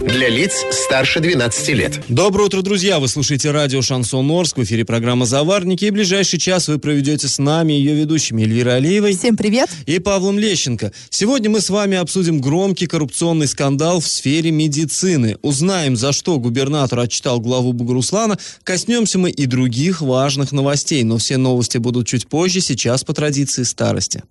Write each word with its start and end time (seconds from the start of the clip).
Для 0.00 0.30
лиц 0.30 0.64
старше 0.72 1.20
12 1.20 1.68
лет. 1.68 2.00
Доброе 2.08 2.44
утро, 2.44 2.62
друзья! 2.62 2.98
Вы 2.98 3.06
слушаете 3.06 3.50
радио 3.50 3.82
«Шансон 3.82 4.30
Орск». 4.30 4.56
В 4.56 4.64
эфире 4.64 4.86
программа 4.86 5.26
«Заварники». 5.26 5.84
И 5.84 5.90
ближайший 5.90 6.38
час 6.38 6.68
вы 6.68 6.78
проведете 6.78 7.28
с 7.28 7.38
нами, 7.38 7.74
ее 7.74 7.94
ведущими 7.94 8.42
Эльвирой 8.42 8.78
Алиевой. 8.78 9.14
Всем 9.14 9.36
привет! 9.36 9.68
И 9.84 9.98
Павлом 9.98 10.38
Лещенко. 10.38 10.92
Сегодня 11.10 11.50
мы 11.50 11.60
с 11.60 11.68
вами 11.68 11.98
обсудим 11.98 12.40
громкий 12.40 12.86
коррупционный 12.86 13.46
скандал 13.46 14.00
в 14.00 14.06
сфере 14.06 14.50
медицины. 14.50 15.36
Узнаем, 15.42 15.96
за 15.96 16.12
что 16.12 16.38
губернатор 16.38 16.98
отчитал 16.98 17.38
главу 17.38 17.74
Бугуруслана. 17.74 18.38
Коснемся 18.64 19.18
мы 19.18 19.30
и 19.30 19.44
других 19.44 20.00
важных 20.00 20.52
новостей. 20.52 21.04
Но 21.04 21.18
все 21.18 21.36
новости 21.36 21.76
будут 21.76 22.08
чуть 22.08 22.26
позже, 22.26 22.62
сейчас 22.62 23.04
по 23.04 23.12
традиции 23.12 23.64
старости. 23.64 24.22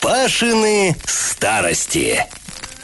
Пашины 0.00 0.96
старости. 1.06 2.26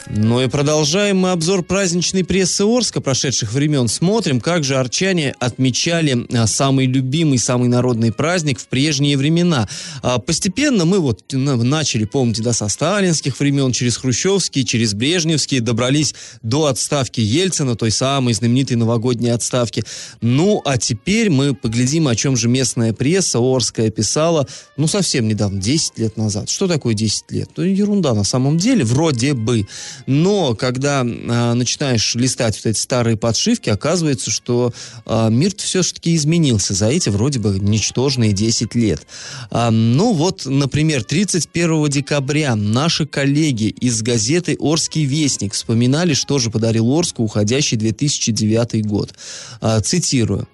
Ну 0.09 0.41
и 0.41 0.47
продолжаем 0.47 1.19
мы 1.19 1.31
обзор 1.31 1.63
праздничной 1.63 2.23
прессы 2.23 2.63
Орска 2.63 3.01
прошедших 3.01 3.53
времен. 3.53 3.87
Смотрим, 3.87 4.41
как 4.41 4.63
же 4.63 4.75
арчане 4.75 5.35
отмечали 5.39 6.25
а, 6.33 6.47
самый 6.47 6.85
любимый, 6.85 7.37
самый 7.37 7.69
народный 7.69 8.11
праздник 8.11 8.59
в 8.59 8.67
прежние 8.67 9.17
времена. 9.17 9.67
А, 10.01 10.19
постепенно 10.19 10.85
мы 10.85 10.99
вот 10.99 11.23
начали, 11.31 12.05
помните, 12.05 12.41
да, 12.41 12.53
со 12.53 12.67
сталинских 12.67 13.39
времен, 13.39 13.71
через 13.71 13.97
хрущевские, 13.97 14.65
через 14.65 14.93
брежневские, 14.93 15.61
добрались 15.61 16.15
до 16.41 16.65
отставки 16.65 17.21
Ельцина, 17.21 17.75
той 17.75 17.91
самой 17.91 18.33
знаменитой 18.33 18.77
новогодней 18.77 19.29
отставки. 19.29 19.83
Ну, 20.21 20.61
а 20.65 20.77
теперь 20.77 21.29
мы 21.29 21.53
поглядим, 21.53 22.07
о 22.07 22.15
чем 22.15 22.35
же 22.35 22.49
местная 22.49 22.93
пресса 22.93 23.39
Орская 23.39 23.91
писала, 23.91 24.47
ну, 24.77 24.87
совсем 24.87 25.27
недавно, 25.27 25.61
10 25.61 25.99
лет 25.99 26.17
назад. 26.17 26.49
Что 26.49 26.67
такое 26.67 26.93
10 26.93 27.31
лет? 27.31 27.49
Ну, 27.55 27.63
ерунда 27.63 28.13
на 28.13 28.23
самом 28.23 28.57
деле, 28.57 28.83
вроде 28.83 29.33
бы. 29.33 29.67
Но 30.05 30.55
когда 30.55 31.01
э, 31.01 31.53
начинаешь 31.53 32.15
листать 32.15 32.55
вот 32.57 32.65
эти 32.71 32.79
старые 32.79 33.17
подшивки, 33.17 33.69
оказывается, 33.69 34.31
что 34.31 34.73
э, 35.05 35.29
мир 35.29 35.53
все-таки 35.57 36.15
изменился 36.15 36.73
за 36.73 36.87
эти 36.87 37.09
вроде 37.09 37.39
бы 37.39 37.59
ничтожные 37.59 38.33
10 38.33 38.75
лет. 38.75 39.05
Э, 39.51 39.69
ну 39.69 40.13
вот, 40.13 40.45
например, 40.45 41.03
31 41.03 41.89
декабря 41.89 42.55
наши 42.55 43.05
коллеги 43.05 43.67
из 43.67 44.01
газеты 44.01 44.55
«Орский 44.59 45.05
вестник» 45.05 45.53
вспоминали, 45.53 46.13
что 46.13 46.39
же 46.39 46.49
подарил 46.51 46.91
Орску 46.91 47.23
уходящий 47.23 47.77
2009 47.77 48.85
год. 48.85 49.13
Э, 49.61 49.79
цитирую. 49.81 50.47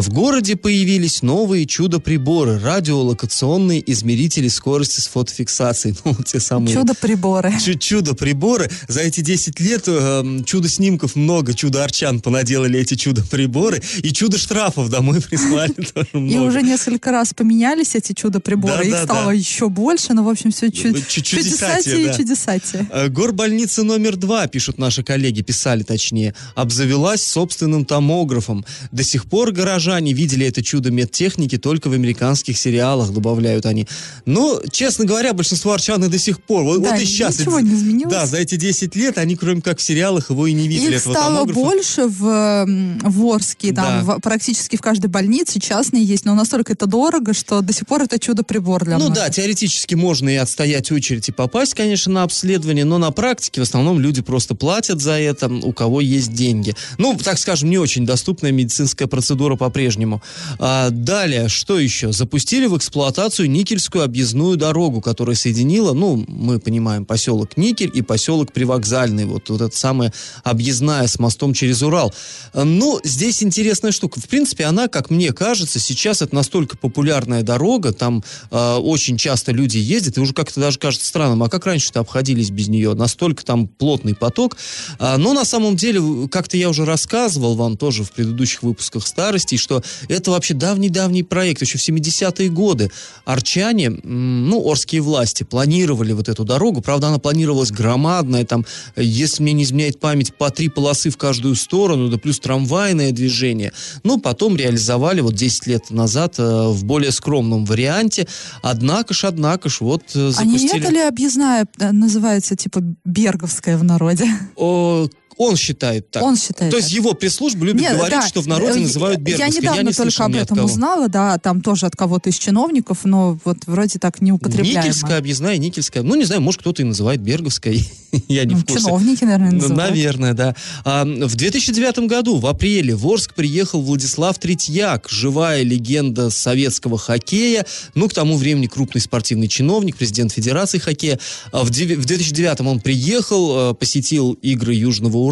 В 0.00 0.08
городе 0.08 0.56
появились 0.56 1.20
новые 1.20 1.66
чудо-приборы, 1.66 2.58
радиолокационные 2.58 3.82
измерители 3.92 4.48
скорости 4.48 5.00
с 5.00 5.06
фотофиксацией. 5.06 5.94
Ну, 6.04 6.14
те 6.24 6.40
самые... 6.40 6.74
Чудо-приборы. 6.74 7.52
Чудо-приборы. 7.78 8.70
За 8.88 9.00
эти 9.00 9.20
10 9.20 9.60
лет 9.60 9.84
э, 9.86 10.40
чудо-снимков 10.46 11.14
много, 11.14 11.52
чудо-арчан 11.54 12.20
понаделали 12.20 12.80
эти 12.80 12.94
чудо-приборы, 12.94 13.82
и 14.02 14.12
чудо-штрафов 14.12 14.88
домой 14.88 15.20
прислали 15.30 15.72
тоже 15.72 16.08
много. 16.14 16.34
И 16.34 16.38
уже 16.38 16.62
несколько 16.62 17.10
раз 17.12 17.34
поменялись 17.34 17.94
эти 17.94 18.12
чудо-приборы, 18.14 18.86
их 18.86 18.96
стало 18.96 19.30
еще 19.30 19.68
больше, 19.68 20.14
но, 20.14 20.24
в 20.24 20.28
общем, 20.28 20.52
все 20.52 20.70
чу- 20.70 20.94
Чу- 20.94 21.20
чудесатие 21.22 22.10
и 22.10 22.16
чудесатие. 22.16 22.88
Э, 22.90 23.08
Горбольница 23.08 23.82
номер 23.82 24.16
два, 24.16 24.46
пишут 24.46 24.78
наши 24.78 25.02
коллеги, 25.02 25.42
писали 25.42 25.82
точнее, 25.82 26.34
обзавелась 26.54 27.22
собственным 27.26 27.84
томографом. 27.84 28.64
До 28.90 29.02
сих 29.02 29.26
пор 29.26 29.52
горожане 29.82 30.12
видели 30.12 30.46
это 30.46 30.62
чудо 30.62 30.90
медтехники 30.90 31.58
только 31.58 31.88
в 31.88 31.92
американских 31.92 32.56
сериалах, 32.58 33.10
добавляют 33.12 33.66
они. 33.66 33.86
Но, 34.26 34.60
честно 34.70 35.04
говоря, 35.04 35.32
большинство 35.32 35.72
арчан 35.72 36.02
и 36.04 36.08
до 36.08 36.18
сих 36.18 36.42
пор. 36.42 36.62
Вот, 36.64 36.82
Да, 36.82 36.90
вот 36.92 37.00
и 37.00 37.04
сейчас. 37.04 37.38
ничего 37.40 37.58
не 37.60 37.74
изменилось. 37.74 38.12
Да, 38.14 38.26
за 38.26 38.38
эти 38.38 38.54
10 38.56 38.94
лет 38.96 39.18
они, 39.18 39.36
кроме 39.36 39.60
как 39.60 39.78
в 39.78 39.82
сериалах, 39.82 40.30
его 40.30 40.46
и 40.46 40.52
не 40.52 40.68
видели, 40.68 40.94
Их 40.94 41.00
стало 41.00 41.46
томографа. 41.46 41.60
больше 41.60 42.06
в, 42.06 42.66
в 43.02 43.26
Орске, 43.32 43.72
там 43.72 44.06
Да. 44.06 44.14
в- 44.16 44.20
практически 44.20 44.76
в 44.76 44.80
каждой 44.80 45.06
больнице 45.08 45.58
частные 45.60 46.04
есть, 46.04 46.24
но 46.24 46.34
настолько 46.34 46.72
это 46.72 46.86
дорого, 46.86 47.34
что 47.34 47.60
до 47.60 47.72
сих 47.72 47.86
пор 47.86 48.02
это 48.02 48.18
чудо-прибор 48.18 48.84
для 48.84 48.98
Ну 48.98 49.06
многих. 49.06 49.16
да, 49.22 49.30
теоретически 49.30 49.94
можно 49.94 50.28
и 50.28 50.36
отстоять 50.36 50.92
очередь 50.92 51.28
и 51.28 51.32
попасть, 51.32 51.74
конечно, 51.74 52.12
на 52.12 52.22
обследование, 52.22 52.84
но 52.84 52.98
на 52.98 53.10
практике 53.10 53.60
в 53.60 53.64
основном 53.64 53.98
люди 54.00 54.22
просто 54.22 54.54
платят 54.54 55.00
за 55.00 55.12
это, 55.18 55.48
у 55.48 55.72
кого 55.72 56.00
есть 56.00 56.32
деньги. 56.32 56.74
Ну, 56.98 57.16
так 57.22 57.38
скажем, 57.38 57.70
не 57.70 57.78
очень 57.78 58.06
доступная 58.06 58.52
медицинская 58.52 59.08
процедура 59.08 59.56
по-прежнему. 59.72 60.20
А, 60.58 60.90
далее, 60.90 61.48
что 61.48 61.78
еще? 61.78 62.12
Запустили 62.12 62.66
в 62.66 62.76
эксплуатацию 62.76 63.50
Никельскую 63.50 64.04
объездную 64.04 64.58
дорогу, 64.58 65.00
которая 65.00 65.34
соединила, 65.34 65.94
ну, 65.94 66.22
мы 66.28 66.58
понимаем, 66.58 67.06
поселок 67.06 67.56
Никель 67.56 67.90
и 67.94 68.02
поселок 68.02 68.52
Привокзальный, 68.52 69.24
вот, 69.24 69.48
вот 69.48 69.62
эта 69.62 69.74
самая 69.74 70.12
объездная 70.44 71.06
с 71.06 71.18
мостом 71.18 71.54
через 71.54 71.82
Урал. 71.82 72.12
А, 72.52 72.64
Ну, 72.64 73.00
здесь 73.02 73.42
интересная 73.42 73.92
штука. 73.92 74.20
В 74.20 74.28
принципе, 74.28 74.64
она, 74.64 74.88
как 74.88 75.08
мне 75.08 75.32
кажется, 75.32 75.80
сейчас 75.80 76.20
это 76.20 76.34
настолько 76.34 76.76
популярная 76.76 77.42
дорога, 77.42 77.92
там 77.92 78.22
э, 78.50 78.74
очень 78.74 79.16
часто 79.16 79.52
люди 79.52 79.78
ездят, 79.78 80.18
и 80.18 80.20
уже 80.20 80.34
как-то 80.34 80.60
даже 80.60 80.78
кажется 80.78 81.06
странным, 81.06 81.42
а 81.42 81.48
как 81.48 81.64
раньше-то 81.64 82.00
обходились 82.00 82.50
без 82.50 82.68
нее? 82.68 82.92
Настолько 82.92 83.42
там 83.42 83.68
плотный 83.68 84.14
поток. 84.14 84.58
А, 84.98 85.16
но 85.16 85.32
на 85.32 85.46
самом 85.46 85.76
деле, 85.76 86.28
как-то 86.28 86.58
я 86.58 86.68
уже 86.68 86.84
рассказывал 86.84 87.54
вам 87.54 87.78
тоже 87.78 88.04
в 88.04 88.12
предыдущих 88.12 88.62
выпусках 88.62 89.06
старости, 89.06 89.51
что 89.60 89.82
это 90.08 90.30
вообще 90.30 90.54
давний-давний 90.54 91.22
проект, 91.22 91.62
еще 91.62 91.78
в 91.78 91.88
70-е 91.88 92.48
годы. 92.48 92.90
Арчане, 93.24 93.90
ну, 93.90 94.62
орские 94.70 95.00
власти 95.00 95.42
планировали 95.44 96.12
вот 96.12 96.28
эту 96.28 96.44
дорогу, 96.44 96.80
правда, 96.80 97.08
она 97.08 97.18
планировалась 97.18 97.70
громадная, 97.70 98.44
там, 98.44 98.64
если 98.96 99.42
мне 99.42 99.52
не 99.52 99.64
изменяет 99.64 100.00
память, 100.00 100.34
по 100.34 100.50
три 100.50 100.68
полосы 100.68 101.10
в 101.10 101.16
каждую 101.16 101.54
сторону, 101.54 102.08
да 102.08 102.18
плюс 102.18 102.40
трамвайное 102.40 103.12
движение. 103.12 103.72
Ну, 104.02 104.18
потом 104.18 104.56
реализовали 104.56 105.20
вот 105.20 105.34
10 105.34 105.66
лет 105.66 105.90
назад 105.90 106.34
э, 106.38 106.68
в 106.68 106.84
более 106.84 107.12
скромном 107.12 107.64
варианте. 107.64 108.26
Однако 108.62 109.14
ж, 109.14 109.24
однако 109.24 109.68
ж, 109.68 109.80
вот 109.80 110.02
э, 110.14 110.32
А 110.36 110.44
не 110.44 110.58
запустили... 110.58 110.80
это 110.80 110.92
ли 110.92 111.00
объездная 111.00 111.66
э, 111.78 111.92
называется, 111.92 112.56
типа, 112.56 112.82
Берговская 113.04 113.76
в 113.76 113.84
народе? 113.84 114.26
О, 114.56 115.08
он 115.42 115.56
считает 115.56 116.10
так. 116.10 116.22
Он 116.22 116.36
считает 116.36 116.70
То 116.70 116.76
есть 116.76 116.88
так. 116.88 116.96
его 116.96 117.12
пресс-служба 117.14 117.64
любит 117.64 117.82
Нет, 117.82 117.96
говорить, 117.96 118.20
да. 118.20 118.26
что 118.28 118.40
в 118.40 118.48
народе 118.48 118.78
Э, 118.78 118.82
называют 118.82 119.18
Я 119.20 119.24
Берговской. 119.24 119.60
недавно 119.62 119.88
не 119.88 119.94
только 119.94 120.24
об 120.24 120.34
этом 120.34 120.64
узнала, 120.64 121.08
да, 121.08 121.38
там 121.38 121.60
тоже 121.60 121.86
от 121.86 121.96
кого-то 121.96 122.30
из 122.30 122.36
чиновников, 122.38 122.98
но 123.04 123.38
вот 123.44 123.58
вроде 123.66 123.98
так 123.98 124.20
не 124.20 124.32
употребляемо. 124.32 124.80
Никельская, 124.80 125.18
объездная, 125.18 125.56
Никельская. 125.58 126.02
Ну, 126.02 126.14
не 126.14 126.24
знаю, 126.24 126.40
может, 126.42 126.60
кто-то 126.60 126.82
и 126.82 126.84
называет 126.84 127.20
Берговской. 127.20 127.88
Я 128.28 128.44
не 128.44 128.54
Ну, 128.54 128.60
в 128.60 128.64
курсе. 128.66 128.84
чиновники, 128.84 129.24
наверное, 129.24 129.52
называют. 129.52 129.90
Наверное, 129.90 130.34
да. 130.34 130.54
А, 130.84 131.04
в 131.04 131.34
2009 131.34 132.00
году, 132.08 132.36
в 132.38 132.46
апреле, 132.46 132.94
в 132.94 133.06
Орск 133.06 133.34
приехал 133.34 133.80
Владислав 133.82 134.38
Третьяк, 134.38 135.08
живая 135.08 135.62
легенда 135.62 136.28
советского 136.30 136.98
хоккея, 136.98 137.64
ну, 137.94 138.08
к 138.08 138.14
тому 138.14 138.36
времени 138.36 138.66
крупный 138.66 139.00
спортивный 139.00 139.48
чиновник, 139.48 139.96
президент 139.96 140.32
Федерации 140.32 140.78
хоккея. 140.78 141.18
А 141.52 141.62
в 141.64 141.70
2009 141.70 142.60
он 142.60 142.80
приехал, 142.80 143.70
э, 143.70 143.74
посетил 143.74 144.32
игры 144.42 144.74
Южного 144.74 145.16
Урала, 145.18 145.31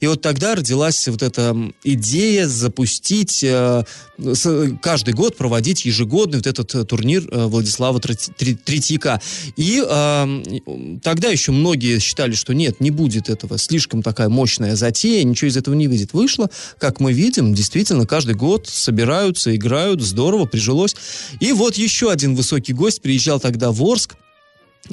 и 0.00 0.06
вот 0.06 0.22
тогда 0.22 0.54
родилась 0.54 1.06
вот 1.08 1.22
эта 1.22 1.56
идея 1.84 2.46
запустить, 2.46 3.42
э, 3.42 3.84
с- 4.18 4.72
каждый 4.82 5.14
год 5.14 5.36
проводить 5.36 5.84
ежегодный 5.84 6.38
вот 6.38 6.46
этот 6.46 6.74
э, 6.74 6.84
турнир 6.84 7.26
э, 7.30 7.46
Владислава 7.46 7.98
Трет- 7.98 8.30
Тре- 8.36 8.54
Третьяка. 8.62 9.20
И 9.56 9.82
э, 9.84 10.98
тогда 11.02 11.28
еще 11.28 11.52
многие 11.52 11.98
считали, 11.98 12.32
что 12.34 12.52
нет, 12.52 12.80
не 12.80 12.90
будет 12.90 13.28
этого, 13.28 13.58
слишком 13.58 14.02
такая 14.02 14.28
мощная 14.28 14.76
затея, 14.76 15.24
ничего 15.24 15.48
из 15.48 15.56
этого 15.56 15.74
не 15.74 15.88
выйдет. 15.88 16.12
Вышло, 16.12 16.50
как 16.78 17.00
мы 17.00 17.12
видим, 17.12 17.54
действительно, 17.54 18.06
каждый 18.06 18.34
год 18.34 18.68
собираются, 18.68 19.54
играют, 19.54 20.02
здорово, 20.02 20.46
прижилось. 20.46 20.94
И 21.40 21.52
вот 21.52 21.76
еще 21.76 22.10
один 22.10 22.34
высокий 22.34 22.72
гость 22.72 23.00
приезжал 23.02 23.40
тогда 23.40 23.72
в 23.72 23.82
Орск, 23.82 24.16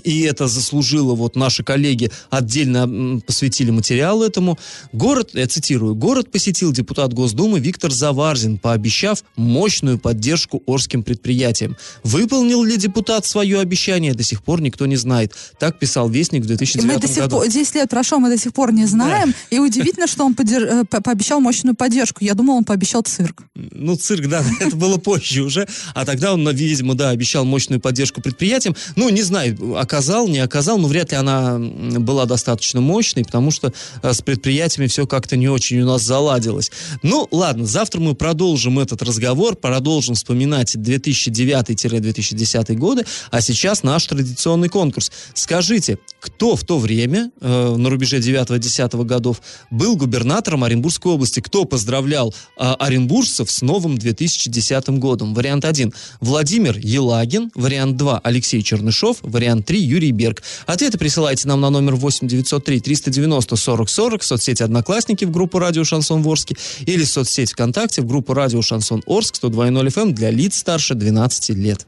и 0.03 0.21
это 0.21 0.47
заслужило, 0.47 1.15
вот 1.15 1.35
наши 1.35 1.63
коллеги 1.63 2.11
отдельно 2.29 3.19
посвятили 3.25 3.71
материал 3.71 4.23
этому. 4.23 4.57
Город, 4.93 5.31
я 5.33 5.47
цитирую, 5.47 5.95
город 5.95 6.31
посетил 6.31 6.71
депутат 6.71 7.13
Госдумы 7.13 7.59
Виктор 7.59 7.91
Заварзин, 7.91 8.57
пообещав 8.57 9.23
мощную 9.35 9.97
поддержку 9.99 10.61
орским 10.67 11.03
предприятиям. 11.03 11.75
Выполнил 12.03 12.63
ли 12.63 12.77
депутат 12.77 13.25
свое 13.25 13.59
обещание, 13.59 14.13
до 14.13 14.23
сих 14.23 14.43
пор 14.43 14.61
никто 14.61 14.85
не 14.85 14.95
знает. 14.95 15.33
Так 15.59 15.79
писал 15.79 16.09
Вестник 16.09 16.41
в 16.41 16.45
И 16.45 16.47
2009 16.47 16.93
мы 16.95 16.99
до 17.01 17.07
сих 17.07 17.17
году. 17.17 17.35
пор, 17.37 17.47
10 17.47 17.75
лет 17.75 17.89
прошло, 17.89 18.19
мы 18.19 18.29
до 18.29 18.37
сих 18.37 18.53
пор 18.53 18.71
не 18.71 18.85
знаем. 18.85 19.33
И 19.49 19.59
удивительно, 19.59 20.07
что 20.07 20.25
он 20.25 20.33
подер- 20.33 20.81
э, 20.81 20.85
по- 20.85 21.01
пообещал 21.01 21.39
мощную 21.39 21.75
поддержку. 21.75 22.23
Я 22.23 22.33
думала, 22.33 22.57
он 22.57 22.63
пообещал 22.63 23.01
цирк. 23.03 23.43
Ну, 23.55 23.95
цирк, 23.95 24.27
да, 24.27 24.43
это 24.59 24.75
было 24.75 24.97
позже 24.97 25.43
уже. 25.43 25.67
А 25.93 26.05
тогда 26.05 26.33
он, 26.33 26.47
видимо, 26.49 26.95
да, 26.95 27.09
обещал 27.09 27.45
мощную 27.45 27.79
поддержку 27.79 28.21
предприятиям. 28.21 28.75
Ну, 28.95 29.09
не 29.09 29.21
знаю, 29.21 29.77
оказал, 29.85 30.27
не 30.27 30.39
оказал, 30.39 30.77
но 30.77 30.87
вряд 30.87 31.11
ли 31.11 31.17
она 31.17 31.57
была 31.59 32.25
достаточно 32.25 32.81
мощной, 32.81 33.23
потому 33.23 33.51
что 33.51 33.71
э, 34.01 34.13
с 34.13 34.21
предприятиями 34.21 34.87
все 34.87 35.07
как-то 35.07 35.37
не 35.37 35.47
очень 35.47 35.81
у 35.81 35.85
нас 35.85 36.01
заладилось. 36.01 36.71
Ну, 37.03 37.27
ладно, 37.31 37.65
завтра 37.65 38.01
мы 38.01 38.15
продолжим 38.15 38.79
этот 38.79 39.01
разговор, 39.01 39.55
продолжим 39.55 40.15
вспоминать 40.15 40.75
2009-2010 40.75 42.75
годы, 42.75 43.05
а 43.31 43.41
сейчас 43.41 43.83
наш 43.83 44.05
традиционный 44.05 44.69
конкурс. 44.69 45.11
Скажите, 45.33 45.99
кто 46.19 46.55
в 46.55 46.63
то 46.63 46.79
время, 46.79 47.31
э, 47.39 47.75
на 47.77 47.89
рубеже 47.89 48.19
9-10 48.19 49.03
годов, 49.05 49.41
был 49.69 49.95
губернатором 49.95 50.63
Оренбургской 50.63 51.11
области? 51.11 51.39
Кто 51.39 51.65
поздравлял 51.65 52.33
э, 52.57 52.73
оренбуржцев 52.79 53.51
с 53.51 53.61
новым 53.61 53.97
2010 53.97 54.89
годом? 54.99 55.35
Вариант 55.35 55.65
1– 55.65 55.93
Владимир 56.21 56.77
Елагин. 56.77 57.51
Вариант 57.53 57.97
2– 57.97 58.21
Алексей 58.23 58.63
Чернышов. 58.63 59.17
Вариант 59.21 59.67
3– 59.67 59.74
Юрий 59.79 60.11
Берг. 60.11 60.41
Ответы 60.65 60.97
присылайте 60.97 61.47
нам 61.47 61.61
на 61.61 61.69
номер 61.69 61.95
8 61.95 62.27
903 62.27 62.79
390 62.79 63.55
40 63.55 63.89
40 63.89 64.21
в 64.21 64.25
соцсети 64.25 64.63
«Одноклассники» 64.63 65.25
в 65.25 65.31
группу 65.31 65.59
«Радио 65.59 65.83
Шансон 65.83 66.21
Ворске» 66.21 66.55
или 66.85 67.03
в 67.03 67.09
соцсети 67.09 67.53
ВКонтакте 67.53 68.01
в 68.01 68.05
группу 68.05 68.33
«Радио 68.33 68.61
Шансон 68.61 69.03
Орск» 69.05 69.35
102.0 69.41 69.87
FM 69.87 70.11
для 70.11 70.31
лиц 70.31 70.57
старше 70.57 70.95
12 70.95 71.49
лет. 71.57 71.87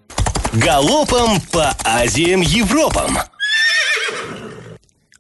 Галопом 0.54 1.42
по 1.52 1.76
Азиям 1.84 2.42
Европам! 2.42 3.18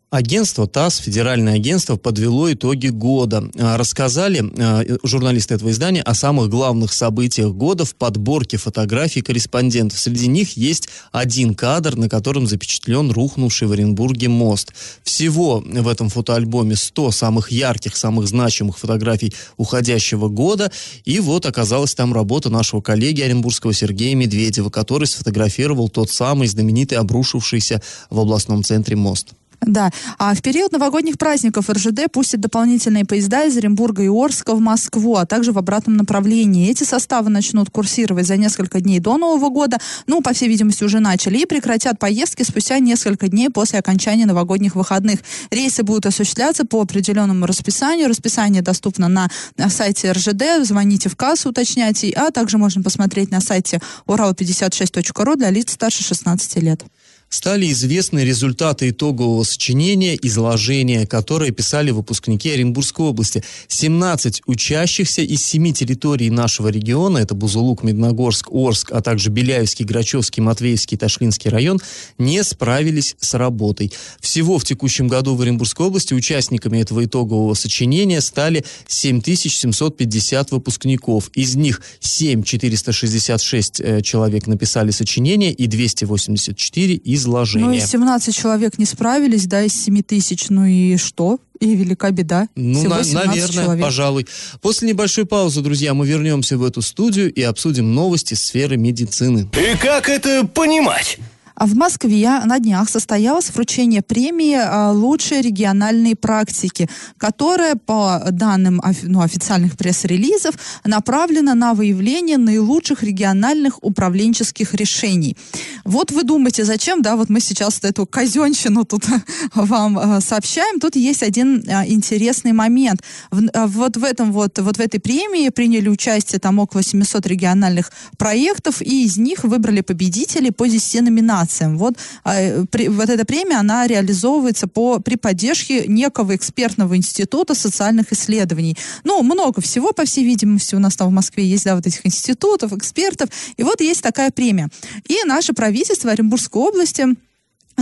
Агентство 0.09 0.67
ТАСС, 0.67 0.99
федеральное 0.99 1.55
агентство, 1.55 1.97
подвело 1.97 2.49
итоги 2.53 2.87
года. 2.87 3.51
А, 3.59 3.75
рассказали 3.75 4.41
э, 4.57 4.97
журналисты 5.03 5.55
этого 5.55 5.71
издания 5.71 6.01
о 6.01 6.13
самых 6.13 6.49
главных 6.49 6.93
событиях 6.93 7.49
года 7.49 7.83
в 7.83 7.93
подборке 7.93 8.55
фотографий 8.55 9.21
корреспондентов. 9.21 9.99
Среди 9.99 10.27
них 10.27 10.55
есть 10.55 10.87
один 11.11 11.55
кадр, 11.55 11.97
на 11.97 12.07
котором 12.07 12.47
запечатлен 12.47 13.11
рухнувший 13.11 13.67
в 13.67 13.73
Оренбурге 13.73 14.29
мост. 14.29 14.71
Всего 15.03 15.61
в 15.65 15.87
этом 15.89 16.07
фотоальбоме 16.07 16.77
100 16.77 17.11
самых 17.11 17.51
ярких, 17.51 17.97
самых 17.97 18.29
значимых 18.29 18.77
фотографий 18.79 19.33
уходящего 19.57 20.29
года. 20.29 20.71
И 21.03 21.19
вот 21.19 21.45
оказалась 21.45 21.95
там 21.95 22.13
работа 22.13 22.49
нашего 22.49 22.79
коллеги 22.79 23.23
оренбургского 23.23 23.73
Сергея 23.73 24.15
Медведева, 24.15 24.69
который 24.69 25.05
сфотографировал 25.05 25.89
тот 25.89 26.09
самый 26.09 26.47
знаменитый 26.47 26.97
обрушившийся 26.97 27.81
в 28.09 28.21
областном 28.21 28.63
центре 28.63 28.95
мост. 28.95 29.33
Да. 29.61 29.91
А 30.17 30.33
в 30.33 30.41
период 30.41 30.71
новогодних 30.71 31.17
праздников 31.17 31.69
РЖД 31.69 32.11
пустит 32.11 32.39
дополнительные 32.39 33.05
поезда 33.05 33.45
из 33.45 33.57
Оренбурга 33.57 34.03
и 34.03 34.07
Орска 34.07 34.53
в 34.53 34.59
Москву, 34.59 35.15
а 35.15 35.25
также 35.25 35.51
в 35.51 35.57
обратном 35.57 35.97
направлении. 35.97 36.69
Эти 36.69 36.83
составы 36.83 37.29
начнут 37.29 37.69
курсировать 37.69 38.27
за 38.27 38.37
несколько 38.37 38.81
дней 38.81 38.99
до 38.99 39.17
Нового 39.17 39.49
года, 39.49 39.77
ну, 40.05 40.21
по 40.21 40.33
всей 40.33 40.47
видимости, 40.47 40.83
уже 40.83 40.99
начали, 40.99 41.39
и 41.39 41.45
прекратят 41.45 41.99
поездки 41.99 42.43
спустя 42.43 42.79
несколько 42.79 43.27
дней 43.27 43.49
после 43.49 43.79
окончания 43.79 44.25
новогодних 44.25 44.75
выходных. 44.75 45.19
Рейсы 45.49 45.83
будут 45.83 46.05
осуществляться 46.05 46.63
по 46.63 46.81
определенному 46.81 47.45
расписанию. 47.45 48.07
Расписание 48.07 48.61
доступно 48.61 49.07
на, 49.07 49.29
на 49.57 49.69
сайте 49.69 50.11
РЖД. 50.11 50.63
Звоните 50.63 51.09
в 51.09 51.15
кассу, 51.15 51.49
уточняйте, 51.49 52.11
а 52.11 52.31
также 52.31 52.57
можно 52.57 52.83
посмотреть 52.83 53.31
на 53.31 53.41
сайте 53.41 53.81
урал56.ру 54.05 55.35
для 55.35 55.49
лиц 55.49 55.73
старше 55.73 56.03
16 56.03 56.57
лет 56.57 56.83
стали 57.29 57.71
известны 57.71 58.21
результаты 58.21 58.89
итогового 58.89 59.43
сочинения 59.43 60.17
«Изложение», 60.21 61.05
которое 61.05 61.51
писали 61.51 61.91
выпускники 61.91 62.49
Оренбургской 62.49 63.05
области. 63.05 63.43
17 63.67 64.43
учащихся 64.45 65.21
из 65.21 65.43
семи 65.43 65.73
территорий 65.73 66.29
нашего 66.29 66.69
региона, 66.69 67.17
это 67.17 67.35
Бузулук, 67.35 67.83
Медногорск, 67.83 68.49
Орск, 68.51 68.91
а 68.91 69.01
также 69.01 69.29
Беляевский, 69.29 69.85
Грачевский, 69.85 70.41
Матвеевский, 70.41 70.97
Ташлинский 70.97 71.49
район, 71.49 71.79
не 72.17 72.43
справились 72.43 73.15
с 73.19 73.33
работой. 73.33 73.91
Всего 74.21 74.57
в 74.57 74.63
текущем 74.63 75.07
году 75.07 75.35
в 75.35 75.41
Оренбургской 75.41 75.87
области 75.87 76.13
участниками 76.13 76.79
этого 76.79 77.03
итогового 77.03 77.53
сочинения 77.53 78.21
стали 78.21 78.63
7750 78.87 80.51
выпускников. 80.51 81.29
Из 81.33 81.55
них 81.55 81.81
7466 81.99 83.81
э, 83.81 84.01
человек 84.01 84.47
написали 84.47 84.91
сочинение 84.91 85.51
и 85.51 85.67
284 85.67 86.95
из 86.95 87.16
изложения. 87.17 87.65
Ну 87.65 87.73
и 87.73 87.79
17 87.79 88.35
человек 88.35 88.77
не 88.77 88.85
справились, 88.85 89.45
да, 89.45 89.63
из 89.63 89.73
7 89.73 90.01
тысяч, 90.01 90.49
ну 90.49 90.65
и 90.65 90.97
что? 90.97 91.39
И 91.59 91.75
велика 91.75 92.11
беда. 92.11 92.47
Ну, 92.55 92.83
на, 92.83 92.97
наверное, 92.97 93.47
человек. 93.47 93.83
пожалуй. 93.83 94.27
После 94.61 94.87
небольшой 94.87 95.25
паузы, 95.25 95.61
друзья, 95.61 95.93
мы 95.93 96.07
вернемся 96.07 96.57
в 96.57 96.63
эту 96.63 96.81
студию 96.81 97.33
и 97.33 97.41
обсудим 97.41 97.93
новости 97.93 98.35
сферы 98.35 98.77
медицины. 98.77 99.49
И 99.53 99.77
как 99.77 100.07
это 100.07 100.45
понимать? 100.47 101.17
А 101.57 101.65
в 101.65 101.75
Москве 101.75 102.39
на 102.45 102.59
днях 102.59 102.87
состоялось 102.87 103.49
вручение 103.49 104.03
премии 104.03 104.55
а, 104.55 104.91
«Лучшие 104.91 105.41
региональные 105.41 106.15
практики», 106.15 106.87
которая, 107.17 107.75
по 107.75 108.21
данным 108.29 108.79
ну, 109.01 109.21
официальных 109.21 109.75
пресс-релизов, 109.75 110.53
направлена 110.85 111.55
на 111.55 111.73
выявление 111.73 112.37
наилучших 112.37 113.01
региональных 113.01 113.83
управленческих 113.83 114.75
решений. 114.75 115.35
Вот 115.83 116.11
вы 116.11 116.23
думаете, 116.23 116.63
зачем, 116.63 117.01
да, 117.01 117.15
вот 117.15 117.29
мы 117.29 117.39
сейчас 117.39 117.79
эту 117.81 118.05
казенщину 118.05 118.85
тут 118.85 119.05
вам 119.55 119.97
а, 119.97 120.21
сообщаем. 120.21 120.79
Тут 120.79 120.95
есть 120.95 121.23
один 121.23 121.63
интересный 121.87 122.51
момент. 122.51 123.01
Вот 123.31 123.97
в 123.97 124.03
этом 124.03 124.31
вот, 124.31 124.59
вот 124.59 124.77
в 124.77 124.79
этой 124.79 124.99
премии 124.99 125.49
приняли 125.49 125.89
участие 125.89 126.39
там 126.39 126.59
около 126.59 126.83
700 126.83 127.25
региональных 127.25 127.91
проектов, 128.19 128.79
и 128.83 129.05
из 129.05 129.17
них 129.17 129.43
выбрали 129.43 129.81
победителей 129.81 130.51
по 130.51 130.67
10 130.67 131.01
номинациям 131.01 131.46
инновациям. 131.47 131.77
Вот, 131.77 131.95
а, 132.23 132.65
при, 132.69 132.87
вот 132.89 133.09
эта 133.09 133.25
премия, 133.25 133.57
она 133.57 133.87
реализовывается 133.87 134.67
по, 134.67 134.99
при 134.99 135.15
поддержке 135.15 135.87
некого 135.87 136.35
экспертного 136.35 136.95
института 136.95 137.55
социальных 137.55 138.11
исследований. 138.11 138.77
Ну, 139.03 139.23
много 139.23 139.61
всего, 139.61 139.93
по 139.93 140.05
всей 140.05 140.25
видимости, 140.25 140.75
у 140.75 140.79
нас 140.79 140.95
там 140.95 141.09
в 141.09 141.13
Москве 141.13 141.45
есть, 141.45 141.65
да, 141.65 141.75
вот 141.75 141.87
этих 141.87 142.05
институтов, 142.05 142.73
экспертов. 142.73 143.29
И 143.57 143.63
вот 143.63 143.81
есть 143.81 144.01
такая 144.01 144.31
премия. 144.31 144.69
И 145.07 145.17
наше 145.25 145.53
правительство 145.53 146.11
Оренбургской 146.11 146.61
области 146.61 147.07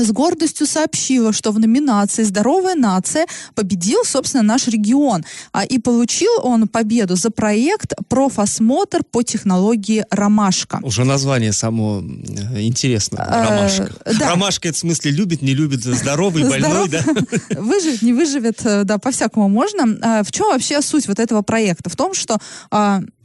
с 0.03 0.11
гордостью 0.11 0.67
сообщила, 0.67 1.31
что 1.31 1.51
в 1.51 1.59
номинации 1.59 2.23
«Здоровая 2.23 2.75
нация» 2.75 3.27
победил, 3.53 4.03
собственно, 4.03 4.43
наш 4.43 4.67
регион. 4.67 5.23
А, 5.53 5.63
и 5.63 5.79
получил 5.79 6.31
он 6.43 6.67
победу 6.67 7.15
за 7.15 7.31
проект 7.31 7.93
«Профосмотр 8.09 9.03
по 9.09 9.23
технологии 9.23 10.05
«Ромашка». 10.09 10.79
Уже 10.83 11.05
название 11.05 11.53
само 11.53 12.01
э, 12.01 12.61
интересно. 12.61 13.23
А, 13.23 13.49
«Ромашка». 13.49 13.91
Да. 14.19 14.29
«Ромашка»— 14.29 14.67
это 14.69 14.77
в 14.77 14.79
смысле 14.81 15.11
любит, 15.11 15.41
не 15.41 15.53
любит, 15.53 15.83
здоровый, 15.83 16.43
больной, 16.43 16.89
да? 16.89 17.01
Выживет, 17.61 18.01
не 18.01 18.13
выживет, 18.13 18.65
э, 18.65 18.83
да, 18.83 18.97
по-всякому 18.97 19.47
можно. 19.47 19.97
А, 20.01 20.23
в 20.23 20.31
чем 20.31 20.47
вообще 20.47 20.81
суть 20.81 21.07
вот 21.07 21.19
этого 21.19 21.41
проекта? 21.41 21.89
В 21.89 21.95
том, 21.95 22.13
что 22.13 22.37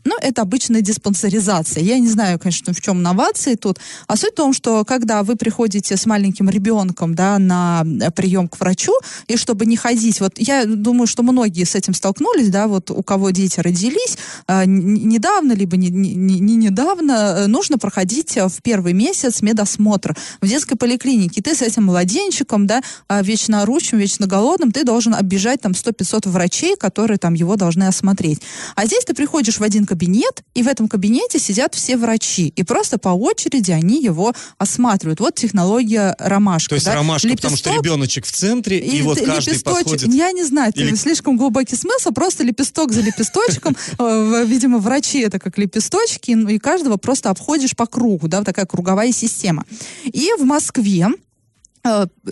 ну, 0.05 0.17
это 0.21 0.43
обычная 0.43 0.81
диспансеризация. 0.81 1.83
Я 1.83 1.99
не 1.99 2.09
знаю, 2.09 2.39
конечно, 2.39 2.73
в 2.73 2.81
чем 2.81 3.03
новации 3.03 3.55
тут. 3.55 3.79
А 4.07 4.17
суть 4.17 4.33
в 4.33 4.37
том, 4.37 4.53
что 4.53 4.85
когда 4.85 5.23
вы 5.23 5.37
приходите 5.37 5.97
с 5.97 6.07
маленьким 6.07 6.49
ребенком 6.49 7.15
да, 7.15 7.39
на 7.39 7.85
э, 7.85 8.11
прием 8.11 8.49
к 8.49 8.59
врачу, 8.61 8.93
и 9.27 9.37
чтобы 9.37 9.67
не 9.67 9.77
ходить, 9.77 10.21
вот 10.21 10.39
я 10.39 10.65
думаю, 10.65 11.07
что 11.07 11.23
многие 11.23 11.65
с 11.65 11.75
этим 11.75 11.95
столкнулись, 11.95 12.49
да, 12.49 12.67
вот 12.67 12.91
у 12.91 13.03
кого 13.03 13.31
дети 13.31 13.61
родились 13.61 14.17
э, 14.49 14.65
недавно, 14.67 15.53
либо 15.53 15.77
не, 15.77 15.89
не, 15.89 16.15
не 16.15 16.57
недавно, 16.57 17.13
э, 17.13 17.47
нужно 17.47 17.79
проходить 17.79 18.37
э, 18.37 18.49
в 18.49 18.63
первый 18.63 18.93
месяц 18.93 19.43
медосмотр 19.43 20.17
в 20.41 20.49
детской 20.49 20.77
поликлинике. 20.77 21.43
ты 21.43 21.55
с 21.55 21.63
этим 21.63 21.85
младенчиком, 21.85 22.67
да, 22.67 22.83
вечно 23.09 23.63
орущим, 23.63 23.99
вечно 23.99 24.27
голодным, 24.27 24.73
ты 24.73 24.85
должен 24.85 25.15
оббежать 25.15 25.61
там 25.61 25.73
100-500 25.73 26.29
врачей, 26.29 26.77
которые 26.77 27.19
там 27.19 27.35
его 27.35 27.57
должны 27.57 27.85
осмотреть. 27.85 28.41
А 28.77 28.87
здесь 28.87 29.05
ты 29.05 29.15
приходишь 29.15 29.59
в 29.59 29.63
один 29.63 29.87
кабинет, 29.91 30.45
и 30.55 30.63
в 30.63 30.69
этом 30.69 30.87
кабинете 30.87 31.41
сидят 31.41 31.75
все 31.75 31.97
врачи. 31.97 32.53
И 32.55 32.63
просто 32.63 32.97
по 32.97 33.09
очереди 33.09 33.73
они 33.73 34.01
его 34.01 34.33
осматривают. 34.57 35.19
Вот 35.19 35.35
технология 35.35 36.15
ромашка. 36.21 36.69
То 36.69 36.75
есть 36.77 36.87
да? 36.87 36.95
ромашка, 36.95 37.27
Лепесток, 37.27 37.51
потому 37.51 37.57
что 37.57 37.75
ребеночек 37.75 38.25
в 38.25 38.31
центре, 38.31 38.79
и, 38.79 38.99
и 38.99 39.03
вот 39.03 39.19
каждый 39.21 39.59
подходит... 39.59 40.15
Я 40.15 40.31
не 40.31 40.45
знаю, 40.45 40.73
Или... 40.77 40.95
слишком 40.95 41.37
глубокий 41.37 41.75
смысл, 41.75 42.13
просто 42.13 42.45
лепесток 42.45 42.93
за 42.93 43.01
лепесточком. 43.01 43.77
Э, 43.99 44.45
видимо, 44.47 44.79
врачи 44.79 45.21
это 45.21 45.39
как 45.39 45.59
лепесточки, 45.59 46.31
и 46.31 46.59
каждого 46.59 46.97
просто 46.97 47.31
обходишь 47.31 47.75
по 47.75 47.87
кругу, 47.87 48.29
да, 48.29 48.45
такая 48.45 48.65
круговая 48.65 49.13
система. 49.13 49.65
И 50.05 50.31
в 50.39 50.45
Москве 50.45 51.09